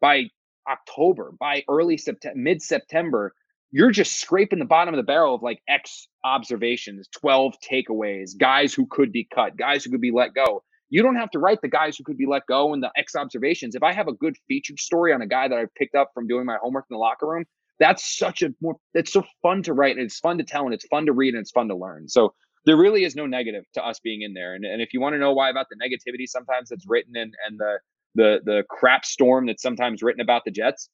[0.00, 0.30] by
[0.68, 3.34] October, by early September, mid September,
[3.72, 8.74] you're just scraping the bottom of the barrel of like X observations, 12 takeaways, guys
[8.74, 10.62] who could be cut, guys who could be let go.
[10.92, 13.14] You don't have to write the guys who could be let go and the X
[13.14, 13.76] observations.
[13.76, 16.26] If I have a good featured story on a guy that I've picked up from
[16.26, 17.44] doing my homework in the locker room,
[17.78, 20.74] that's such a more that's so fun to write and it's fun to tell and
[20.74, 22.08] it's fun to read and it's fun to learn.
[22.08, 22.34] So
[22.66, 24.55] there really is no negative to us being in there.
[24.55, 27.35] And, and if you want to know why about the negativity sometimes that's written and
[27.46, 27.79] and the
[28.14, 30.88] the the crap storm that's sometimes written about the Jets,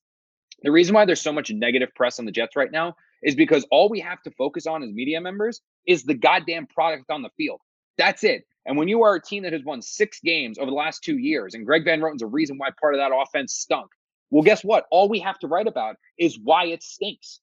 [0.62, 3.66] the reason why there's so much negative press on the Jets right now is because
[3.70, 7.30] all we have to focus on as media members is the goddamn product on the
[7.36, 7.60] field.
[7.98, 8.44] That's it.
[8.66, 11.18] And when you are a team that has won six games over the last two
[11.18, 13.86] years, and Greg Van Roten's a reason why part of that offense stunk,
[14.30, 14.86] well, guess what?
[14.90, 17.40] All we have to write about is why it stinks.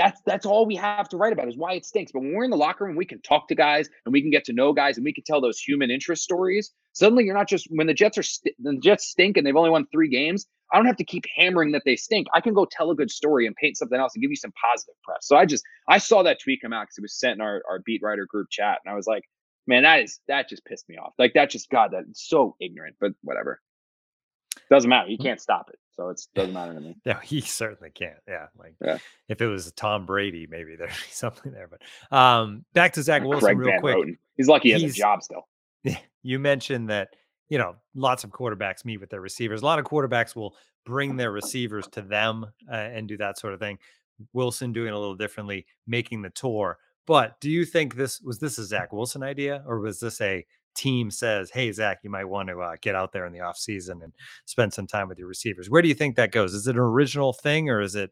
[0.00, 2.10] That's that's all we have to write about is why it stinks.
[2.10, 4.30] But when we're in the locker room, we can talk to guys and we can
[4.30, 6.72] get to know guys and we can tell those human interest stories.
[6.94, 9.68] Suddenly, you're not just when the Jets are st- the Jets stink and they've only
[9.68, 10.46] won three games.
[10.72, 12.28] I don't have to keep hammering that they stink.
[12.32, 14.52] I can go tell a good story and paint something else and give you some
[14.64, 15.26] positive press.
[15.26, 17.62] So I just I saw that tweet come out because it was sent in our,
[17.68, 19.24] our beat writer group chat, and I was like,
[19.66, 21.12] man, that is that just pissed me off.
[21.18, 22.96] Like that just God, that's so ignorant.
[23.00, 23.60] But whatever.
[24.70, 25.10] Doesn't matter.
[25.10, 25.24] You mm.
[25.24, 25.78] can't stop it.
[25.92, 26.96] So it doesn't matter to me.
[27.04, 28.18] No, he certainly can't.
[28.28, 28.46] Yeah.
[28.56, 28.98] Like yeah.
[29.28, 31.68] if it was Tom Brady, maybe there'd be something there.
[31.68, 33.96] But um back to Zach Wilson Greg real Van quick.
[33.96, 34.18] Roten.
[34.36, 35.46] He's lucky he has a job still.
[36.22, 37.16] You mentioned that,
[37.48, 39.62] you know, lots of quarterbacks meet with their receivers.
[39.62, 43.54] A lot of quarterbacks will bring their receivers to them uh, and do that sort
[43.54, 43.78] of thing.
[44.34, 46.76] Wilson doing a little differently, making the tour.
[47.06, 50.44] But do you think this was this a Zach Wilson idea or was this a
[50.74, 53.58] team says, "Hey Zach, you might want to uh, get out there in the off
[53.58, 54.12] season and
[54.44, 56.54] spend some time with your receivers." Where do you think that goes?
[56.54, 58.10] Is it an original thing or is it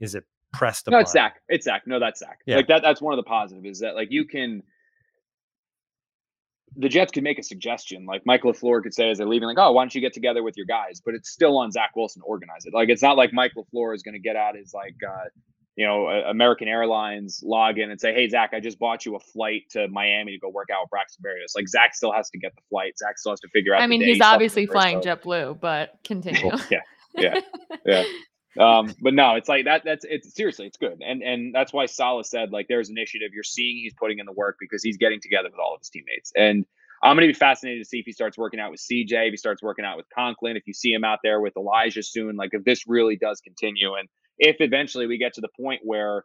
[0.00, 0.88] is it pressed?
[0.88, 1.40] No, it's Zach.
[1.48, 1.82] It's Zach.
[1.86, 2.40] No, that's Zach.
[2.46, 2.56] Yeah.
[2.56, 2.82] Like that.
[2.82, 4.62] That's one of the positives is that like you can.
[6.76, 8.04] the Jets could make a suggestion.
[8.04, 10.42] Like Mike LaFleur could say as they're leaving, like, oh, why don't you get together
[10.42, 11.00] with your guys?
[11.02, 12.74] But it's still on Zach Wilson to organize it.
[12.74, 15.24] Like it's not like Mike LaFleur is going to get out his like uh,
[15.76, 19.20] you know, American Airlines log in and say, Hey, Zach, I just bought you a
[19.20, 21.54] flight to Miami to go work out with Braxton Berrios.
[21.54, 22.98] Like Zach still has to get the flight.
[22.98, 23.82] Zach still has to figure out.
[23.82, 26.50] I mean, he's obviously flying JetBlue, but continue.
[26.70, 26.80] yeah.
[27.14, 27.40] Yeah.
[27.84, 28.04] Yeah.
[28.58, 29.82] um, but no, it's like that.
[29.84, 31.02] That's it's seriously, it's good.
[31.06, 33.30] And, and that's why Saleh said, like, there's initiative.
[33.34, 35.90] You're seeing he's putting in the work because he's getting together with all of his
[35.90, 36.32] teammates.
[36.34, 36.64] And
[37.02, 39.32] I'm going to be fascinated to see if he starts working out with CJ, if
[39.32, 42.36] he starts working out with Conklin, if you see him out there with Elijah soon,
[42.36, 43.94] like if this really does continue.
[43.94, 44.08] And
[44.38, 46.24] if eventually we get to the point where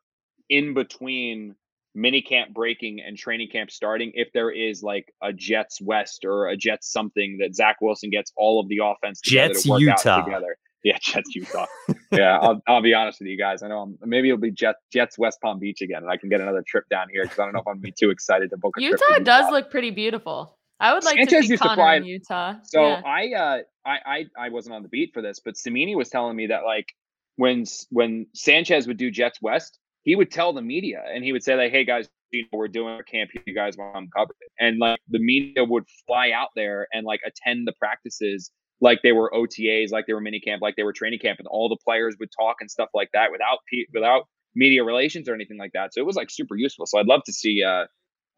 [0.50, 1.56] in between
[1.94, 6.48] mini camp breaking and training camp starting, if there is like a Jets West or
[6.48, 10.58] a Jets something that Zach Wilson gets all of the offense Jets Utah together.
[10.84, 11.68] Yeah, Jets Utah.
[12.12, 13.62] yeah, I'll, I'll be honest with you guys.
[13.62, 16.30] I know I'm, maybe it'll be Jets Jets West Palm Beach again, and I can
[16.30, 18.50] get another trip down here because I don't know if I'm gonna be too excited
[18.50, 19.20] to book a Utah trip.
[19.20, 20.58] Utah does look pretty beautiful.
[20.80, 22.56] I would like Sanchez to see used Connor to fly in Utah.
[22.64, 23.02] So yeah.
[23.06, 26.36] I, uh, I, I, I wasn't on the beat for this, but Cimini was telling
[26.36, 26.88] me that like
[27.36, 31.44] when when Sanchez would do Jets West, he would tell the media and he would
[31.44, 33.32] say like, "Hey guys, you know, we're doing a camp.
[33.46, 37.06] You guys want to cover it?" And like the media would fly out there and
[37.06, 40.84] like attend the practices like they were OTAs, like they were mini camp, like they
[40.84, 43.60] were training camp, and all the players would talk and stuff like that without
[43.94, 44.24] without
[44.56, 45.94] media relations or anything like that.
[45.94, 46.86] So it was like super useful.
[46.86, 47.86] So I'd love to see uh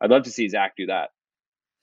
[0.02, 1.10] I'd love to see Zach do that.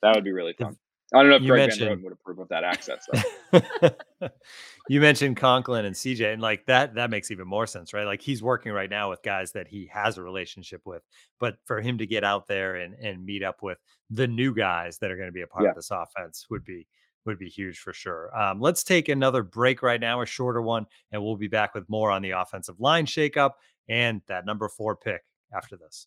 [0.02, 0.76] That would be really fun.
[1.12, 3.06] I don't know if You Greg mentioned- Van would approve of that access
[3.52, 4.28] though.
[4.88, 8.04] you mentioned Conklin and CJ, and like that, that makes even more sense, right?
[8.06, 11.02] Like he's working right now with guys that he has a relationship with,
[11.38, 13.78] but for him to get out there and and meet up with
[14.10, 15.70] the new guys that are going to be a part Yeah.
[15.70, 16.86] of this offense would be
[17.26, 18.30] would be huge for sure.
[18.38, 21.88] Um, let's take another break right now, a shorter one, and we'll be back with
[21.90, 23.52] more on the offensive line shakeup
[23.88, 26.06] and that number four pick after this.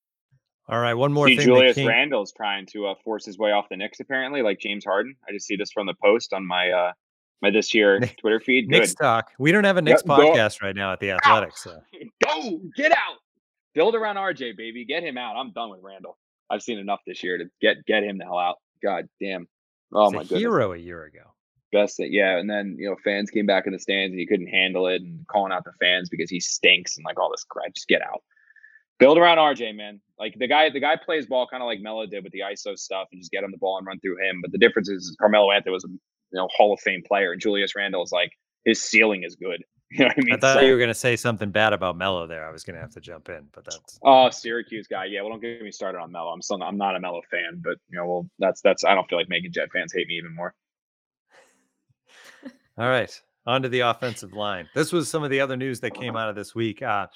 [0.71, 1.47] All right, one more see, thing.
[1.47, 4.85] Julius came, Randle's trying to uh, force his way off the Knicks, apparently, like James
[4.85, 5.15] Harden.
[5.27, 6.93] I just see this from the post on my uh
[7.41, 8.69] my this year Twitter feed.
[8.69, 8.79] Good.
[8.79, 9.31] Knicks talk.
[9.37, 11.63] We don't have a Knicks podcast right now at the Athletics.
[11.63, 11.81] So.
[12.25, 13.17] Go get out.
[13.73, 14.85] Build around RJ, baby.
[14.85, 15.35] Get him out.
[15.35, 16.17] I'm done with Randle.
[16.49, 18.57] I've seen enough this year to get get him the hell out.
[18.81, 19.47] God damn.
[19.93, 20.39] Oh He's my a goodness.
[20.39, 21.33] hero a year ago.
[21.73, 22.37] Best thing, yeah.
[22.37, 25.01] And then you know, fans came back in the stands and he couldn't handle it
[25.01, 27.73] and calling out the fans because he stinks and like all this crap.
[27.73, 28.21] Just get out.
[29.01, 29.99] Build around RJ, man.
[30.19, 32.77] Like the guy, the guy plays ball kind of like Melo did with the ISO
[32.77, 34.39] stuff and just get him the ball and run through him.
[34.41, 35.99] But the difference is Carmelo Anthony was a you
[36.33, 38.31] know Hall of Fame player and Julius Randle is like
[38.63, 39.63] his ceiling is good.
[39.93, 40.33] You know what I mean?
[40.35, 42.47] I thought So- you were going to say something bad about Melo there.
[42.47, 45.03] I was going to have to jump in, but that's Oh, Syracuse guy.
[45.03, 46.29] Yeah, well, don't get me started on Melo.
[46.29, 48.95] I'm still not, I'm not a Melo fan, but you know, well, that's that's I
[48.95, 50.53] don't feel like making Jet fans hate me even more.
[52.77, 53.21] all right.
[53.47, 54.69] On to the offensive line.
[54.75, 56.81] This was some of the other news that came out of this week.
[56.81, 57.07] Uh,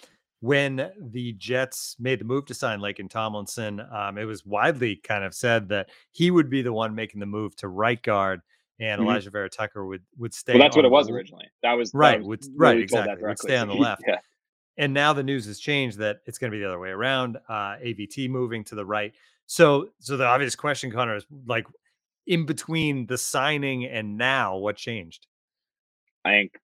[0.41, 5.23] when the Jets made the move to sign Laken Tomlinson, um, it was widely kind
[5.23, 8.41] of said that he would be the one making the move to right guard,
[8.79, 9.05] and Mhm.
[9.07, 10.53] Alijah Vera-Tucker would would stay.
[10.53, 11.47] Well, that's what it was originally.
[11.63, 13.23] That was that Right, was would- right, exactly.
[13.23, 14.03] Would stay on the left.
[14.07, 14.19] yeah.
[14.77, 17.37] And now the news has changed that it's going to be the other way around.
[17.47, 19.13] Uh, AVT moving to the right.
[19.45, 21.65] So, so the obvious question, Connor, is like
[22.27, 25.27] in between the signing and now, what changed?
[26.25, 26.59] I think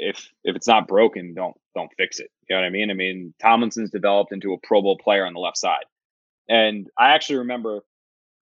[0.00, 2.30] if if it's not broken, don't don't fix it.
[2.48, 2.90] You know what I mean?
[2.90, 5.84] I mean, Tomlinson's developed into a Pro Bowl player on the left side,
[6.48, 7.82] and I actually remember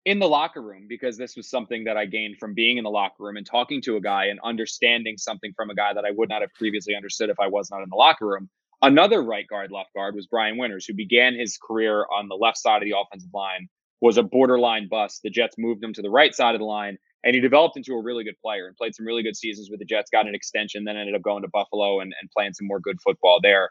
[0.06, 2.90] in the locker room because this was something that I gained from being in the
[2.90, 6.10] locker room and talking to a guy and understanding something from a guy that I
[6.10, 8.48] would not have previously understood if I was not in the locker room.
[8.82, 12.56] Another right guard, left guard was Brian Winters, who began his career on the left
[12.56, 13.68] side of the offensive line,
[14.00, 15.20] was a borderline bust.
[15.22, 17.94] The Jets moved him to the right side of the line, and he developed into
[17.94, 20.34] a really good player and played some really good seasons with the Jets, got an
[20.34, 23.70] extension, then ended up going to Buffalo and, and playing some more good football there.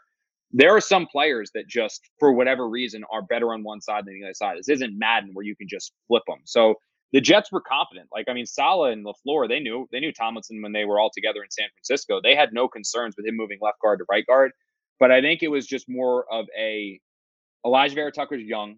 [0.52, 4.14] There are some players that just, for whatever reason, are better on one side than
[4.14, 4.58] the other side.
[4.58, 6.40] This isn't Madden where you can just flip them.
[6.44, 6.74] So
[7.12, 8.08] the Jets were confident.
[8.12, 11.10] Like, I mean, Saleh and LaFleur, they knew they knew Tomlinson when they were all
[11.12, 12.20] together in San Francisco.
[12.22, 14.52] They had no concerns with him moving left guard to right guard.
[14.98, 17.00] But I think it was just more of a
[17.64, 18.76] Alijah Vera-Tucker's young.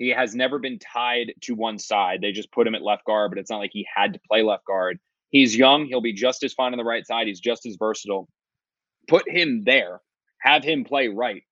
[0.00, 2.22] He has never been tied to one side.
[2.22, 4.42] They just put him at left guard, but it's not like he had to play
[4.42, 4.98] left guard.
[5.28, 5.84] He's young.
[5.84, 7.26] He'll be just as fine on the right side.
[7.26, 8.26] He's just as versatile.
[9.08, 10.00] Put him there,
[10.38, 11.42] have him play right.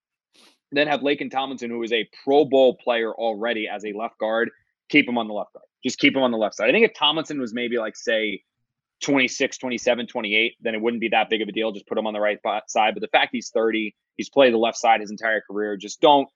[0.72, 4.48] Then have Laken Tomlinson, who is a Pro Bowl player already as a left guard,
[4.88, 5.66] keep him on the left guard.
[5.84, 6.70] just keep him on the left side.
[6.70, 8.42] I think if Tomlinson was maybe like say
[9.02, 11.70] 26, 27, 28, then it wouldn't be that big of a deal.
[11.70, 12.94] Just put him on the right side.
[12.94, 15.76] But the fact he's 30, he's played the left side his entire career.
[15.76, 16.28] Just don't,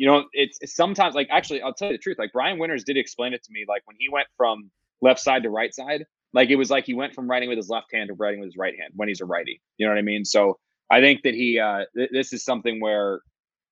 [0.00, 2.16] you know, it's, it's sometimes like actually, I'll tell you the truth.
[2.18, 3.66] Like Brian Winters did explain it to me.
[3.68, 4.70] Like when he went from
[5.02, 7.68] left side to right side, like it was like he went from writing with his
[7.68, 9.60] left hand to writing with his right hand when he's a righty.
[9.76, 10.24] You know what I mean?
[10.24, 10.56] So
[10.90, 13.20] I think that he, uh, th- this is something where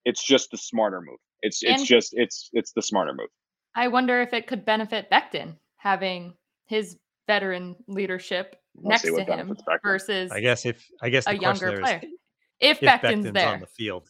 [0.05, 1.17] it's just the smarter move.
[1.41, 3.29] It's, it's And- just, it's, it's the smarter move.
[3.73, 6.35] I wonder if it could benefit Becton having
[6.67, 11.39] his veteran leadership We'll next to him versus I guess if I guess a the
[11.39, 12.13] question younger there is player.
[12.59, 13.47] If, if Becton's, Becton's there.
[13.47, 14.07] on the field.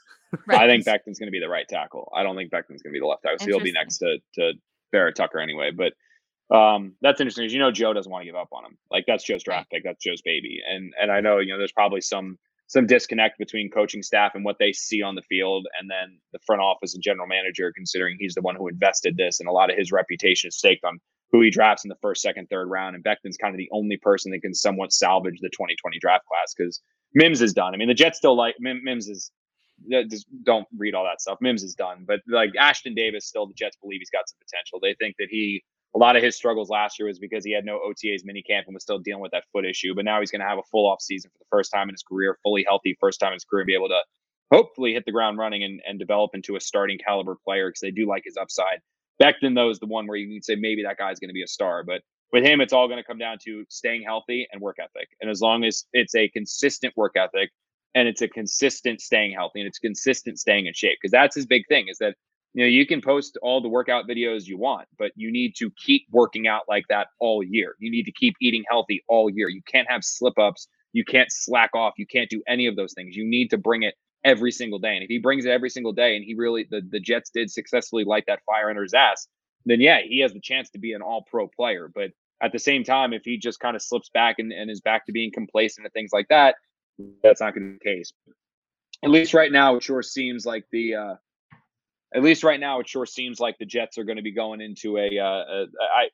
[0.49, 2.11] I think Becton's going to be the right tackle.
[2.15, 3.39] I don't think Becton's going to be the left tackle.
[3.39, 4.53] So he'll be next to to
[4.91, 5.71] Vera-Tucker anyway.
[5.71, 5.93] But
[6.55, 7.43] um, that's interesting.
[7.43, 8.77] because you know, Joe doesn't want to give up on him.
[8.91, 9.83] Like that's Joe's draft pick.
[9.83, 10.59] That's Joe's baby.
[10.67, 14.45] And and I know you know there's probably some some disconnect between coaching staff and
[14.45, 18.15] what they see on the field, and then the front office and general manager, considering
[18.19, 20.99] he's the one who invested this, and a lot of his reputation is staked on
[21.31, 22.95] who he drafts in the first, second, third round.
[22.95, 26.53] And Becton's kind of the only person that can somewhat salvage the 2020 draft class
[26.55, 26.81] because
[27.13, 27.73] Mims is done.
[27.73, 29.31] I mean, the Jets still like Mims is
[30.09, 31.37] just don't read all that stuff.
[31.41, 34.79] Mims is done, but like Ashtyn Davis, still the Jets believe he's got some potential.
[34.81, 35.63] They think that he
[35.95, 38.75] a lot of his struggles last year was because he had no OTAs minicamp and
[38.75, 39.95] was still dealing with that foot issue.
[39.95, 41.93] But now he's going to have a full off season for the first time in
[41.93, 44.01] his career, fully healthy, first time in his career, and be able to
[44.51, 47.91] hopefully hit the ground running and, and develop into a starting caliber player because they
[47.91, 48.81] do like his upside.
[49.21, 51.43] Becton, though, is the one where you can say maybe that guy's going to be
[51.43, 52.01] a star, but
[52.31, 55.09] with him, it's all going to come down to staying healthy and work ethic.
[55.19, 57.49] And as long as it's a consistent work ethic
[57.95, 61.45] and it's a consistent staying healthy and it's consistent staying in shape, because that's his
[61.45, 62.15] big thing is that
[62.53, 65.71] you know you can post all the workout videos you want, but you need to
[65.85, 67.75] keep working out like that all year.
[67.79, 69.49] You need to keep eating healthy all year.
[69.49, 70.67] You can't have slip ups.
[70.93, 71.93] You can't slack off.
[71.97, 73.15] You can't do any of those things.
[73.15, 73.93] You need to bring it
[74.25, 74.95] every single day.
[74.95, 77.51] And if he brings it every single day and he really the, the Jets did
[77.51, 79.27] successfully light that fire under his ass,
[79.65, 81.89] then yeah, he has the chance to be an all pro player.
[81.93, 82.09] But
[82.41, 85.05] at the same time, if he just kind of slips back and, and is back
[85.05, 86.55] to being complacent and things like that,
[87.23, 88.13] that's not going to be the case.
[89.03, 91.15] At least right now, it sure seems like the uh,
[92.13, 94.61] at least right now, it sure seems like the Jets are going to be going
[94.61, 95.19] into a.
[95.19, 96.09] Uh, a I,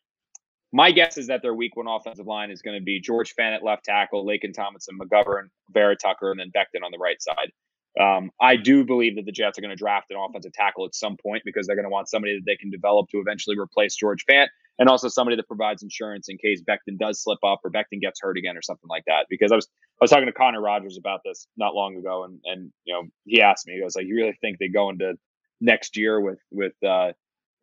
[0.74, 3.56] my guess is that their week one offensive line is going to be George Fant
[3.56, 7.52] at left tackle, Laken Tomlinson, McGovern, Vera-Tucker, and then Becton on the right side.
[7.98, 10.94] Um, I do believe that the Jets are going to draft an offensive tackle at
[10.94, 13.96] some point because they're going to want somebody that they can develop to eventually replace
[13.96, 14.48] George Fant,
[14.80, 18.20] and also somebody that provides insurance in case Becton does slip up or Becton gets
[18.22, 19.26] hurt again or something like that.
[19.30, 19.68] Because I was
[20.02, 23.04] I was talking to Connor Rogers about this not long ago, and and you know
[23.26, 25.14] he asked me, he was like, "You really think they go into
[25.62, 27.14] next year with with uh,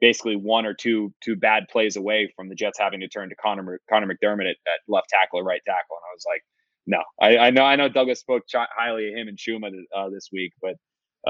[0.00, 3.36] basically one or two two bad plays away from the Jets having to turn to
[3.36, 6.42] Connor Connor McDermott at, at left tackle or right tackle?" And I was like,
[6.86, 10.08] "No, I, I know I know Douglas spoke ch- highly of him and Chuma uh,
[10.08, 10.76] this week, but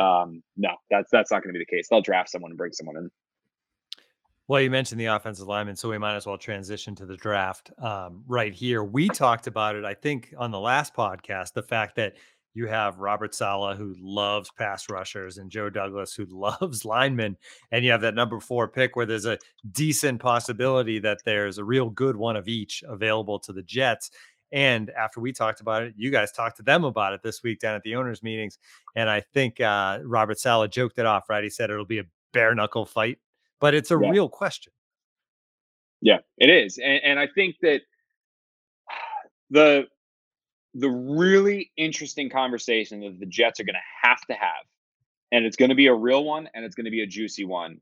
[0.01, 1.89] um, no, that's that's not going to be the case.
[1.91, 3.11] They'll draft someone and bring someone in."
[4.49, 7.71] Well, you mentioned the offensive lineman, so we might as well transition to the draft
[7.79, 8.83] um, right here.
[8.83, 12.15] We talked about it, I think, on the last podcast, the fact that
[12.55, 17.37] you have Robert Saleh, who loves pass rushers, and Joe Douglas, who loves linemen.
[17.71, 19.39] And you have that number four pick where there's a
[19.71, 24.11] decent possibility that there's a real good one of each available to the Jets.
[24.51, 27.61] And after we talked about it, you guys talked to them about it this week
[27.61, 28.59] down at the owners' meetings.
[28.95, 31.43] And I think uh, Robert Saleh joked it off, right?
[31.43, 33.19] He said it'll be a bare knuckle fight,
[33.63, 34.11] but it's a Yeah.
[34.11, 34.73] real question.
[36.03, 37.83] Yeah, it is, and, and I think that
[39.51, 39.87] the
[40.75, 44.65] the really interesting conversation that the Jets are going to have to have,
[45.31, 47.45] and it's going to be a real one, and it's going to be a juicy
[47.45, 47.79] one,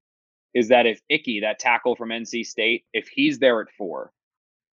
[0.54, 4.12] is that if Icky, that tackle from NC State, if he's there at four,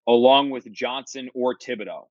[0.07, 2.07] along with Johnson or Thibodeaux,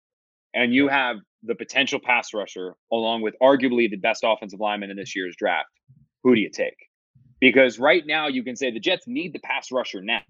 [0.56, 4.98] and you have the potential pass rusher along with arguably the best offensive lineman in
[4.98, 5.70] this year's draft,
[6.24, 6.76] who do you take?
[7.42, 10.22] Because right now you can say the Jets need the pass rusher now.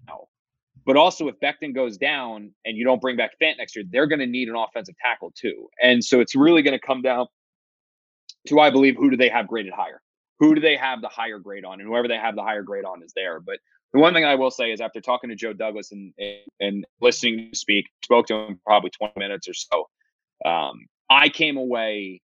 [0.84, 4.08] But also, if Becton goes down and you don't bring back Fant next year, they're
[4.08, 5.68] going to need an offensive tackle too.
[5.80, 7.28] And so it's really going to come down
[8.48, 10.00] to, I believe, who do they have graded higher?
[10.40, 11.80] Who do they have the higher grade on?
[11.80, 13.38] And whoever they have the higher grade on is there.
[13.38, 13.58] But
[13.92, 16.86] the one thing I will say is after talking to Joe Douglas and and, and
[17.00, 19.88] listening to speak, spoke to him probably 20 minutes or so,
[20.44, 22.22] um, I came away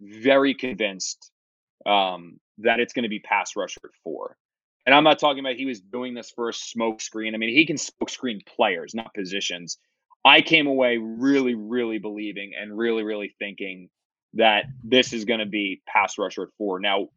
[0.00, 1.30] very convinced
[1.84, 4.36] um, that it's going to be pass rusher at four.
[4.84, 7.34] And I'm not talking about he was doing this for a smoke screen.
[7.34, 9.78] I mean, he can smoke screen players, not positions.
[10.24, 13.90] I came away really, really believing and really, really thinking
[14.34, 16.80] that this is going to be pass rusher at four.
[16.80, 17.08] Now,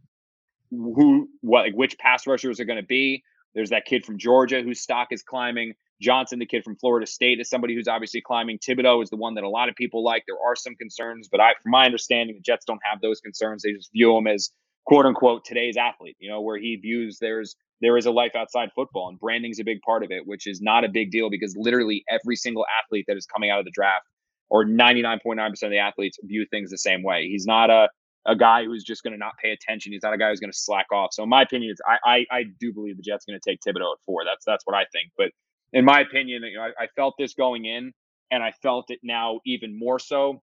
[0.69, 3.23] who, what, like which pass rushers are going to be?
[3.53, 5.73] There's that kid from Georgia whose stock is climbing.
[6.01, 8.59] Johnson, the kid from Florida State, is somebody who's obviously climbing.
[8.59, 10.23] Thibodeaux is the one that a lot of people like.
[10.27, 13.63] There are some concerns, but I, from my understanding, the Jets don't have those concerns.
[13.63, 14.51] They just view him as
[14.85, 16.17] quote unquote today's athlete.
[16.19, 19.63] You know, where he views there's there is a life outside football and branding's a
[19.63, 23.05] big part of it, which is not a big deal because literally every single athlete
[23.07, 24.05] that is coming out of the draft
[24.49, 27.27] or 99.9% of the athletes view things the same way.
[27.27, 27.89] He's not a
[28.25, 29.91] a guy who's just going to not pay attention.
[29.91, 31.09] He's not a guy who's going to slack off.
[31.13, 33.59] So in my opinion, it's, I, I, I do believe the Jets going to take
[33.61, 34.23] Thibodeaux at four.
[34.25, 35.11] That's that's what I think.
[35.17, 35.29] But
[35.73, 37.93] in my opinion, you know, I, I felt this going in,
[38.31, 40.41] and I felt it now even more so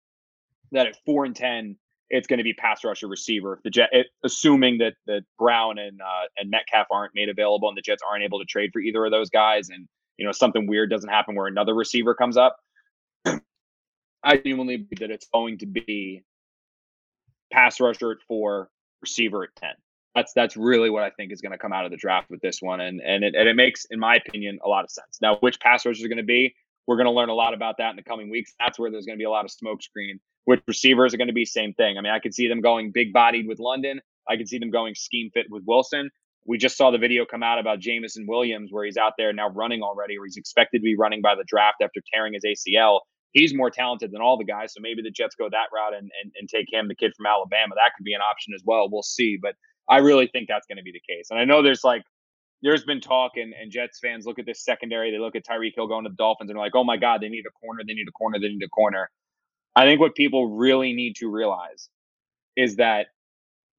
[0.71, 1.77] that at four and ten,
[2.11, 3.61] it's going to be pass rusher receiver.
[3.65, 7.77] The Jet, it, assuming that that Brown and uh, and Metcalf aren't made available, and
[7.77, 9.89] the Jets aren't able to trade for either of those guys, and
[10.19, 12.57] you know something weird doesn't happen where another receiver comes up.
[13.25, 16.23] I genuinely believe that it's going to be
[17.53, 18.69] pass rusher at four,
[19.01, 19.75] receiver at ten.
[20.15, 22.41] That's that's really what I think is going to come out of the draft with
[22.41, 25.19] this one, and and it and it makes, in my opinion, a lot of sense.
[25.23, 26.55] Now, which pass rushers are going to be?
[26.87, 28.53] We're going to learn a lot about that in the coming weeks.
[28.59, 30.21] That's where there's going to be a lot of smoke screen.
[30.45, 31.97] Which receivers are going to be same thing.
[31.97, 34.01] I mean, I could see them going big bodied with London.
[34.29, 36.11] I could see them going scheme fit with Wilson.
[36.45, 39.51] We just saw the video come out about Jameson Williams, where he's out there now
[39.51, 43.01] running already, or he's expected to be running by the draft after tearing his ACL
[43.33, 44.73] he's more talented than all the guys.
[44.75, 47.27] So maybe the Jets go that route and, and, and take him, the kid from
[47.27, 47.75] Alabama.
[47.75, 48.89] That could be an option as well.
[48.91, 49.39] We'll see.
[49.41, 49.55] But
[49.89, 51.29] I really think that's going to be the case.
[51.31, 52.03] And I know there's like,
[52.63, 55.11] there's been talk, and, and Jets fans look at this secondary.
[55.11, 57.21] They look at Tyreek Hill going to the Dolphins and they're like, oh my God,
[57.21, 57.83] they need a corner.
[57.87, 58.39] They need a corner.
[58.39, 59.11] They need a corner.
[59.75, 61.89] I think what people really need to realize
[62.57, 63.09] is that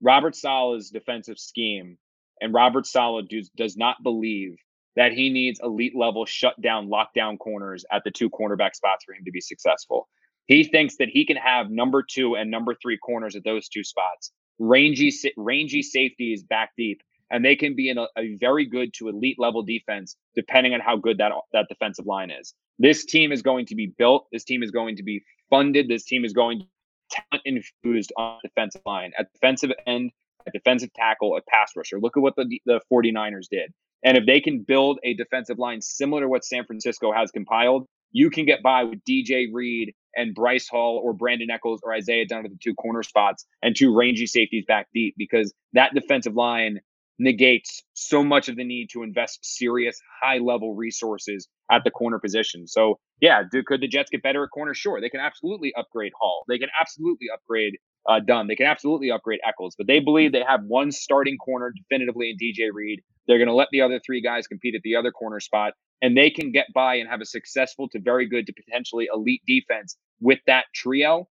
[0.01, 1.97] Robert Saleh's defensive scheme
[2.41, 4.57] and Robert Saleh does, does not believe
[4.95, 9.23] that he needs elite level shutdown lockdown corners at the two cornerback spots for him
[9.25, 10.07] to be successful.
[10.47, 13.83] He thinks that he can have number two and number three corners at those two
[13.83, 17.01] spots, rangy rangy safeties back deep,
[17.33, 20.79] and they can be in a, a very good to elite level defense depending on
[20.79, 22.53] how good that that defensive line is.
[22.79, 24.27] This team is going to be built.
[24.31, 25.87] This team is going to be funded.
[25.89, 26.65] This team is going to
[27.11, 30.11] talent infused on defensive line at defensive end,
[30.47, 31.99] at defensive tackle, at pass rusher.
[31.99, 33.73] Look at what the the 49ers did.
[34.05, 37.87] And if they can build a defensive line similar to what San Francisco has compiled,
[38.11, 42.27] you can get by with DJ Reed and Bryce Hall or Brandin Echols or Isaiah
[42.27, 46.35] Dunn at the two corner spots and two rangy safeties back deep because that defensive
[46.35, 46.79] line
[47.19, 52.19] negates so much of the need to invest serious high level resources at the corner
[52.19, 52.67] position.
[52.67, 54.73] So yeah, do, could the Jets get better at corner?
[54.73, 56.43] Sure, they can absolutely upgrade Hall.
[56.47, 57.77] They can absolutely upgrade
[58.09, 58.47] uh, Dunn.
[58.47, 62.37] They can absolutely upgrade Echols, but they believe they have one starting corner definitively in
[62.37, 63.01] DJ Reed.
[63.27, 66.17] They're going to let the other three guys compete at the other corner spot, and
[66.17, 69.95] they can get by and have a successful to very good to potentially elite defense
[70.19, 71.27] with that trio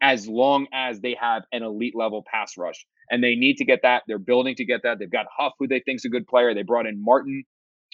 [0.00, 2.84] as long as they have an elite level pass rush.
[3.10, 4.02] And they need to get that.
[4.06, 4.98] They're building to get that.
[4.98, 6.54] They've got Huff, who they think is a good player.
[6.54, 7.44] They brought in Martin,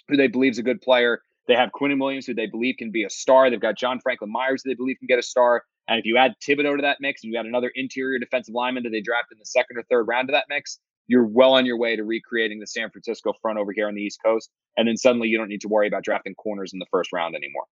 [0.09, 1.23] who they believe is a good player.
[1.49, 3.51] They have Quinnen Williams, who they believe can be a star.
[3.51, 5.65] They've got John Franklin Myers, who they believe can get a star.
[5.89, 8.85] And if you add Thibodeaux to that mix, and you add another interior defensive lineman
[8.85, 11.67] that they drafted in the second or third round of that mix, you're well on
[11.67, 14.51] your way to recreating the San Francisco front over here on the East Coast.
[14.77, 17.35] And then suddenly you don't need to worry about drafting corners in the first round
[17.35, 17.65] anymore.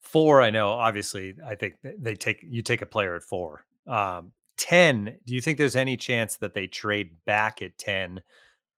[0.00, 0.70] Four, I know.
[0.70, 3.64] Obviously, I think they take you take a player at four.
[3.86, 5.16] Um, ten.
[5.26, 8.20] Do you think there's any chance that they trade back at ten,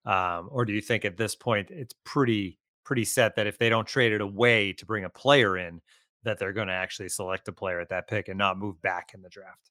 [0.07, 3.69] um, or do you think at this point it's pretty pretty set that if they
[3.69, 5.81] don't trade it away to bring a player in,
[6.25, 9.11] that they're going to actually select a player at that pick and not move back
[9.15, 9.71] in the draft?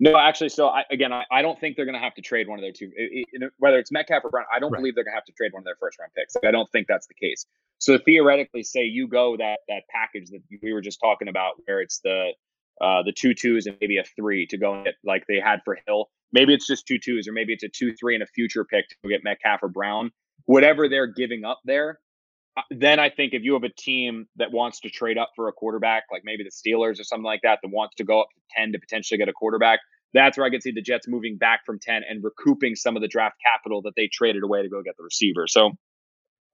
[0.00, 2.48] No, actually, so I, again, I, I, don't think they're going to have to trade
[2.48, 4.46] one of their two, it, it, whether it's Metcalf or Brown.
[4.52, 4.78] I don't right.
[4.78, 6.34] believe they're going to have to trade one of their first round picks.
[6.44, 7.46] I don't think that's the case.
[7.78, 11.80] So theoretically, say you go that that package that we were just talking about, where
[11.80, 12.30] it's the
[12.82, 15.60] uh, the two twos and maybe a three to go and get like they had
[15.64, 16.10] for Hill.
[16.32, 18.88] Maybe it's just two twos, or maybe it's a two three and a future pick
[18.88, 20.10] to get Metcalf or Brown.
[20.46, 22.00] Whatever they're giving up there,
[22.56, 25.48] uh, then I think if you have a team that wants to trade up for
[25.48, 28.28] a quarterback, like maybe the Steelers or something like that, that wants to go up
[28.34, 29.80] to 10 to potentially get a quarterback,
[30.12, 33.02] that's where I could see the Jets moving back from 10 and recouping some of
[33.02, 35.46] the draft capital that they traded away to go get the receiver.
[35.46, 35.72] So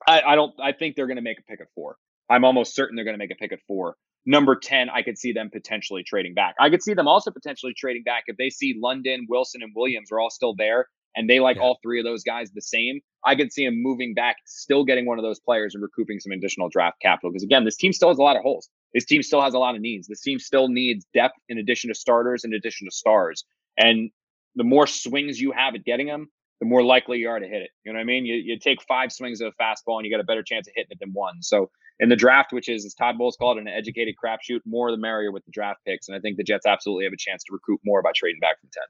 [0.07, 1.97] I, I don't I think they're going to make a pick at four.
[2.31, 3.97] I'm almost certain they're going to make a pick at four.
[4.29, 6.55] Number 10, I could see them potentially trading back.
[6.61, 10.13] I could see them also potentially trading back if they see London, Wilson, and Williams
[10.13, 11.63] are all still there and they like yeah.
[11.63, 13.01] all three of those guys the same.
[13.25, 16.33] I could see them moving back, still getting one of those players and recouping some
[16.33, 17.31] additional draft capital.
[17.31, 18.69] Because again, this team still has a lot of holes.
[18.93, 20.07] This team still has a lot of needs.
[20.07, 23.47] This team still needs depth in addition to starters, in addition to stars.
[23.79, 24.11] And
[24.57, 26.29] the more swings you have at getting them,
[26.61, 27.71] the more likely you are to hit it.
[27.87, 28.27] You know what I mean?
[28.27, 30.75] You, you take five swings of a fastball and you got a better chance of
[30.77, 31.43] hitting it than one.
[31.43, 31.71] So
[32.01, 34.97] in the draft, which is as Todd Bowles called it, an educated crapshoot, more the
[34.97, 36.09] merrier with the draft picks.
[36.09, 38.61] And I think the Jets absolutely have a chance to recoup more by trading back
[38.61, 38.83] from 10.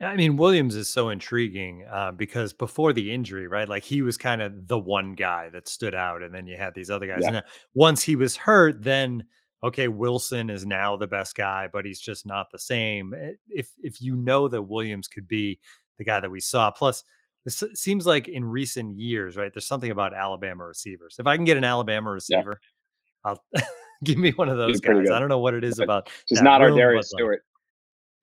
[0.00, 3.68] I mean, Williams is so intriguing uh, because before the injury, right?
[3.68, 6.72] Like he was kind of the one guy that stood out, and then you had
[6.74, 7.22] these other guys.
[7.22, 7.28] Yeah.
[7.28, 7.42] And
[7.74, 9.24] once he was hurt, then
[9.64, 13.12] okay, Wilson is now the best guy, but he's just not the same.
[13.12, 15.58] Eh, if if you know that Williams could be
[15.98, 17.02] the guy that we saw, plus
[17.48, 19.52] This seems like in recent years, right?
[19.52, 21.16] There's something about Alabama receivers.
[21.18, 22.60] If I can get an Alabama receiver,
[23.24, 23.30] yeah.
[23.30, 23.44] I'll
[24.04, 25.10] give me one of those guys.
[25.10, 26.10] I don't know what it is about.
[26.28, 27.42] Just not ArDarius Stewart.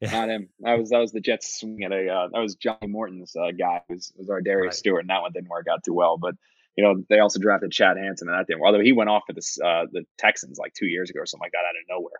[0.01, 0.11] Yeah.
[0.11, 0.49] Not him.
[0.59, 3.51] That was that was the Jets swing at a uh, that was Johnny Morton's uh,
[3.57, 3.81] guy.
[3.89, 4.75] Was was our Darius right.
[4.75, 6.17] Stewart, and that one didn't work out too well.
[6.17, 6.35] But
[6.75, 8.61] you know they also drafted Chad Hansen, and that didn't.
[8.63, 11.45] Although he went off for this uh, the Texans like two years ago or something
[11.45, 12.19] like that out of nowhere.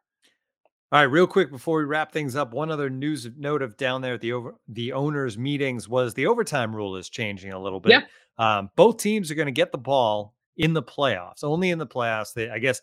[0.95, 3.99] All right, real quick before we wrap things up, one other news note of down
[3.99, 7.81] there at the over the owners' meetings was the overtime rule is changing a little
[7.81, 7.91] bit.
[8.39, 8.57] Yeah.
[8.59, 11.85] Um, both teams are going to get the ball in the playoffs, only in the
[11.85, 12.33] playoffs.
[12.33, 12.79] They, I guess,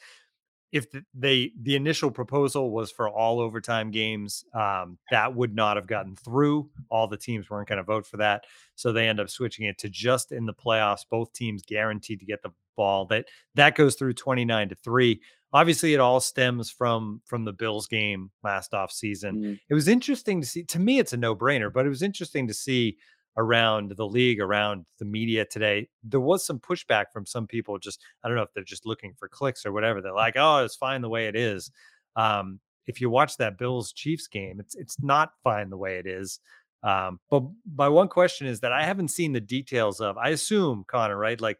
[0.73, 5.79] if the, they the initial proposal was for all overtime games, um, that would not
[5.79, 6.69] have gotten through.
[6.91, 8.45] All the teams weren't going to vote for that,
[8.75, 11.07] so they end up switching it to just in the playoffs.
[11.11, 13.07] Both teams guaranteed to get the ball.
[13.07, 15.23] That that goes through twenty nine to three.
[15.53, 19.37] Obviously, it all stems from from the Bills game last off season.
[19.37, 19.61] Mm.
[19.69, 20.65] It was interesting to see.
[20.65, 22.97] To me, it's a no brainer, but it was interesting to see
[23.37, 27.79] around the league, around the media today, there was some pushback from some people.
[27.79, 30.01] Just I don't know if they're just looking for clicks or whatever.
[30.01, 31.71] They're like, "Oh, it's fine the way it is."
[32.17, 36.07] Um, if you watch that Bills Chiefs game, it's it's not fine the way it
[36.07, 36.41] is.
[36.83, 37.45] Um, but
[37.75, 40.19] my one question is that I haven't seen the details of.
[40.19, 41.41] I assume Connor, right?
[41.41, 41.59] Like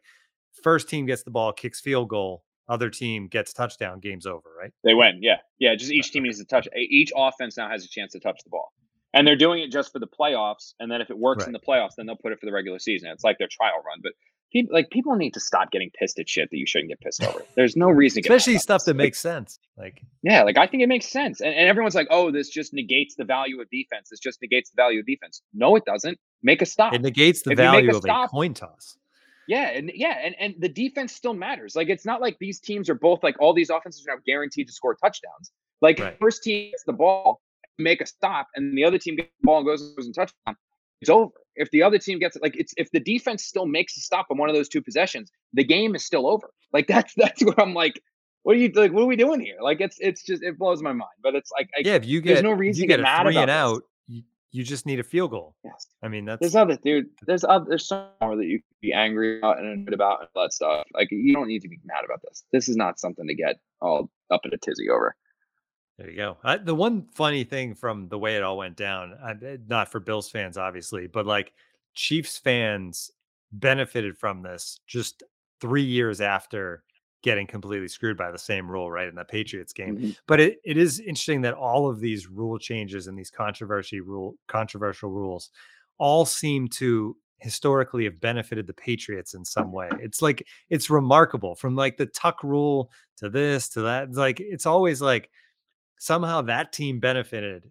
[0.63, 4.71] first team gets the ball, kicks field goal, other team gets touchdown, game's over, right?
[4.83, 5.75] They win, yeah, yeah.
[5.75, 6.67] Just each team needs to touch.
[6.75, 8.71] Each offense now has a chance to touch the ball
[9.13, 10.73] and they're doing it just for the playoffs.
[10.79, 11.47] And then if it works right.
[11.47, 13.09] in the playoffs, then they'll put it for the regular season.
[13.11, 13.99] It's like their trial run.
[14.01, 14.13] But
[14.51, 17.23] people, like people need to stop getting pissed at shit that you shouldn't get pissed
[17.23, 17.43] over.
[17.55, 19.59] There's no reason, to especially stuff that like, makes sense.
[19.77, 21.41] Like yeah, like I think it makes sense.
[21.41, 24.09] And, and everyone's like, oh, this just negates the value of defense.
[24.09, 25.41] This just negates the value of defense.
[25.53, 26.17] No, it doesn't.
[26.41, 26.93] Make a stop.
[26.93, 28.97] It negates the if value of stop, a coin toss.
[29.47, 31.75] Yeah, and yeah, and, and the defense still matters.
[31.75, 34.67] Like it's not like these teams are both like all these offenses are now guaranteed
[34.67, 35.51] to score touchdowns.
[35.81, 36.17] Like right.
[36.19, 37.41] first team gets the ball,
[37.77, 40.55] make a stop and the other team gets the ball and goes, and touchdown,
[41.01, 41.33] it's over.
[41.55, 44.27] If the other team gets it, like it's if the defense still makes a stop
[44.31, 46.49] on one of those two possessions, the game is still over.
[46.71, 48.01] Like that's that's what I'm like.
[48.43, 48.91] What are you like?
[48.91, 49.57] What are we doing here?
[49.61, 51.11] Like it's it's just it blows my mind.
[51.21, 53.19] But it's like I, yeah, if you get there's no reason you get, to get
[53.19, 53.83] a three and out,
[54.53, 55.55] you just need a field goal.
[55.65, 55.87] Yes.
[56.01, 57.07] I mean that's there's other dude.
[57.25, 60.43] There's other there's some more that you could be angry about and about and all
[60.43, 60.85] that stuff.
[60.93, 62.45] Like you don't need to be mad about this.
[62.53, 65.15] This is not something to get all up in a tizzy over.
[65.97, 66.37] There you go.
[66.43, 69.91] I, the one funny thing from the way it all went down, I, eh, not
[69.91, 71.53] for Bills fans, obviously, but like
[71.93, 73.11] Chiefs fans
[73.51, 75.23] benefited from this just
[75.61, 76.83] three years after
[77.23, 79.97] getting completely screwed by the same rule, right, in the Patriots game.
[79.97, 80.11] Mm-hmm.
[80.27, 84.35] But it, it is interesting that all of these rule changes and these controversy rule
[84.47, 85.49] controversial rules
[85.97, 89.89] all seem to historically have benefited the Patriots in some way.
[89.99, 94.09] It's like it's remarkable from like the tuck rule to this to that.
[94.09, 95.29] It's like it's always like
[95.99, 97.69] somehow that team benefited.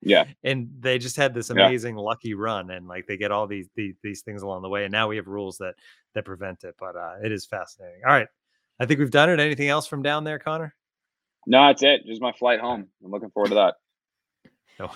[0.00, 0.24] yeah.
[0.44, 2.02] And they just had this amazing yeah.
[2.02, 4.84] lucky run and like they get all these, these these things along the way.
[4.84, 5.74] And now we have rules that
[6.14, 6.74] that prevent it.
[6.78, 8.02] But uh it is fascinating.
[8.06, 8.28] All right.
[8.80, 9.40] I think we've done it.
[9.40, 10.74] Anything else from down there, Connor?
[11.46, 12.06] No, that's it.
[12.06, 12.88] Just my flight home.
[13.04, 13.74] I'm looking forward to that.
[14.78, 14.90] No.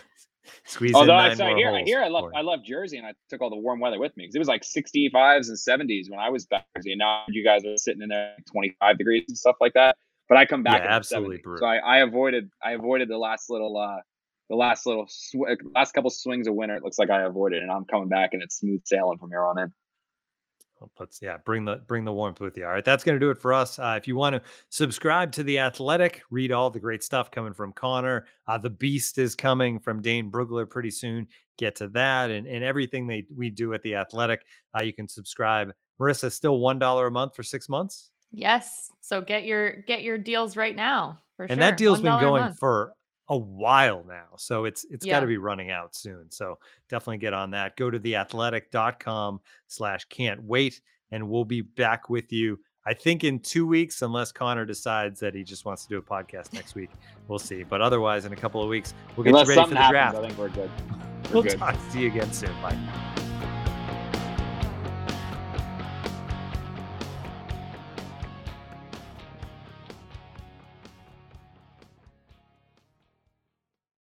[0.65, 3.13] Squeeze Although I, so I hear, I hear, I love, I love Jersey, and I
[3.29, 6.19] took all the warm weather with me because it was like 65s and 70s when
[6.19, 6.65] I was back.
[6.77, 9.97] And now you guys are sitting in there 25 degrees and stuff like that.
[10.29, 11.43] But I come back yeah, absolutely.
[11.59, 14.01] So I, I, avoided I avoided the last little uh
[14.49, 16.75] the last little sw- last couple swings of winter.
[16.75, 19.45] It looks like I avoided, and I'm coming back, and it's smooth sailing from here
[19.45, 19.73] on in.
[20.99, 22.65] Let's yeah, bring the bring the warmth with you.
[22.65, 23.79] All right, that's going to do it for us.
[23.79, 27.53] Uh, if you want to subscribe to the Athletic, read all the great stuff coming
[27.53, 28.27] from Connor.
[28.47, 31.27] Uh, the Beast is coming from Dane Brugler pretty soon.
[31.59, 34.45] Get to that and, and everything they we do at the Athletic.
[34.77, 35.73] Uh, you can subscribe.
[36.01, 38.11] Marissa, still one dollar a month for six months.
[38.31, 38.91] Yes.
[39.01, 41.19] So get your get your deals right now.
[41.39, 41.57] and sure.
[41.57, 42.93] that deal's been going for
[43.29, 44.29] a while now.
[44.37, 45.15] So it's it's yeah.
[45.15, 46.31] got to be running out soon.
[46.31, 46.59] So
[46.89, 47.77] definitely get on that.
[47.77, 50.81] Go to theathletic.com slash can't wait.
[51.13, 55.37] And we'll be back with you, I think in two weeks, unless Connor decides that
[55.37, 56.91] he just wants to do a podcast next week.
[57.29, 57.63] We'll see.
[57.63, 59.93] But otherwise, in a couple of weeks, we'll get unless you ready for the happens,
[59.93, 60.17] draft.
[60.17, 60.71] I think we're good.
[61.27, 61.59] We're we'll good.
[61.59, 62.51] talk to you again soon.
[62.61, 63.16] Bye.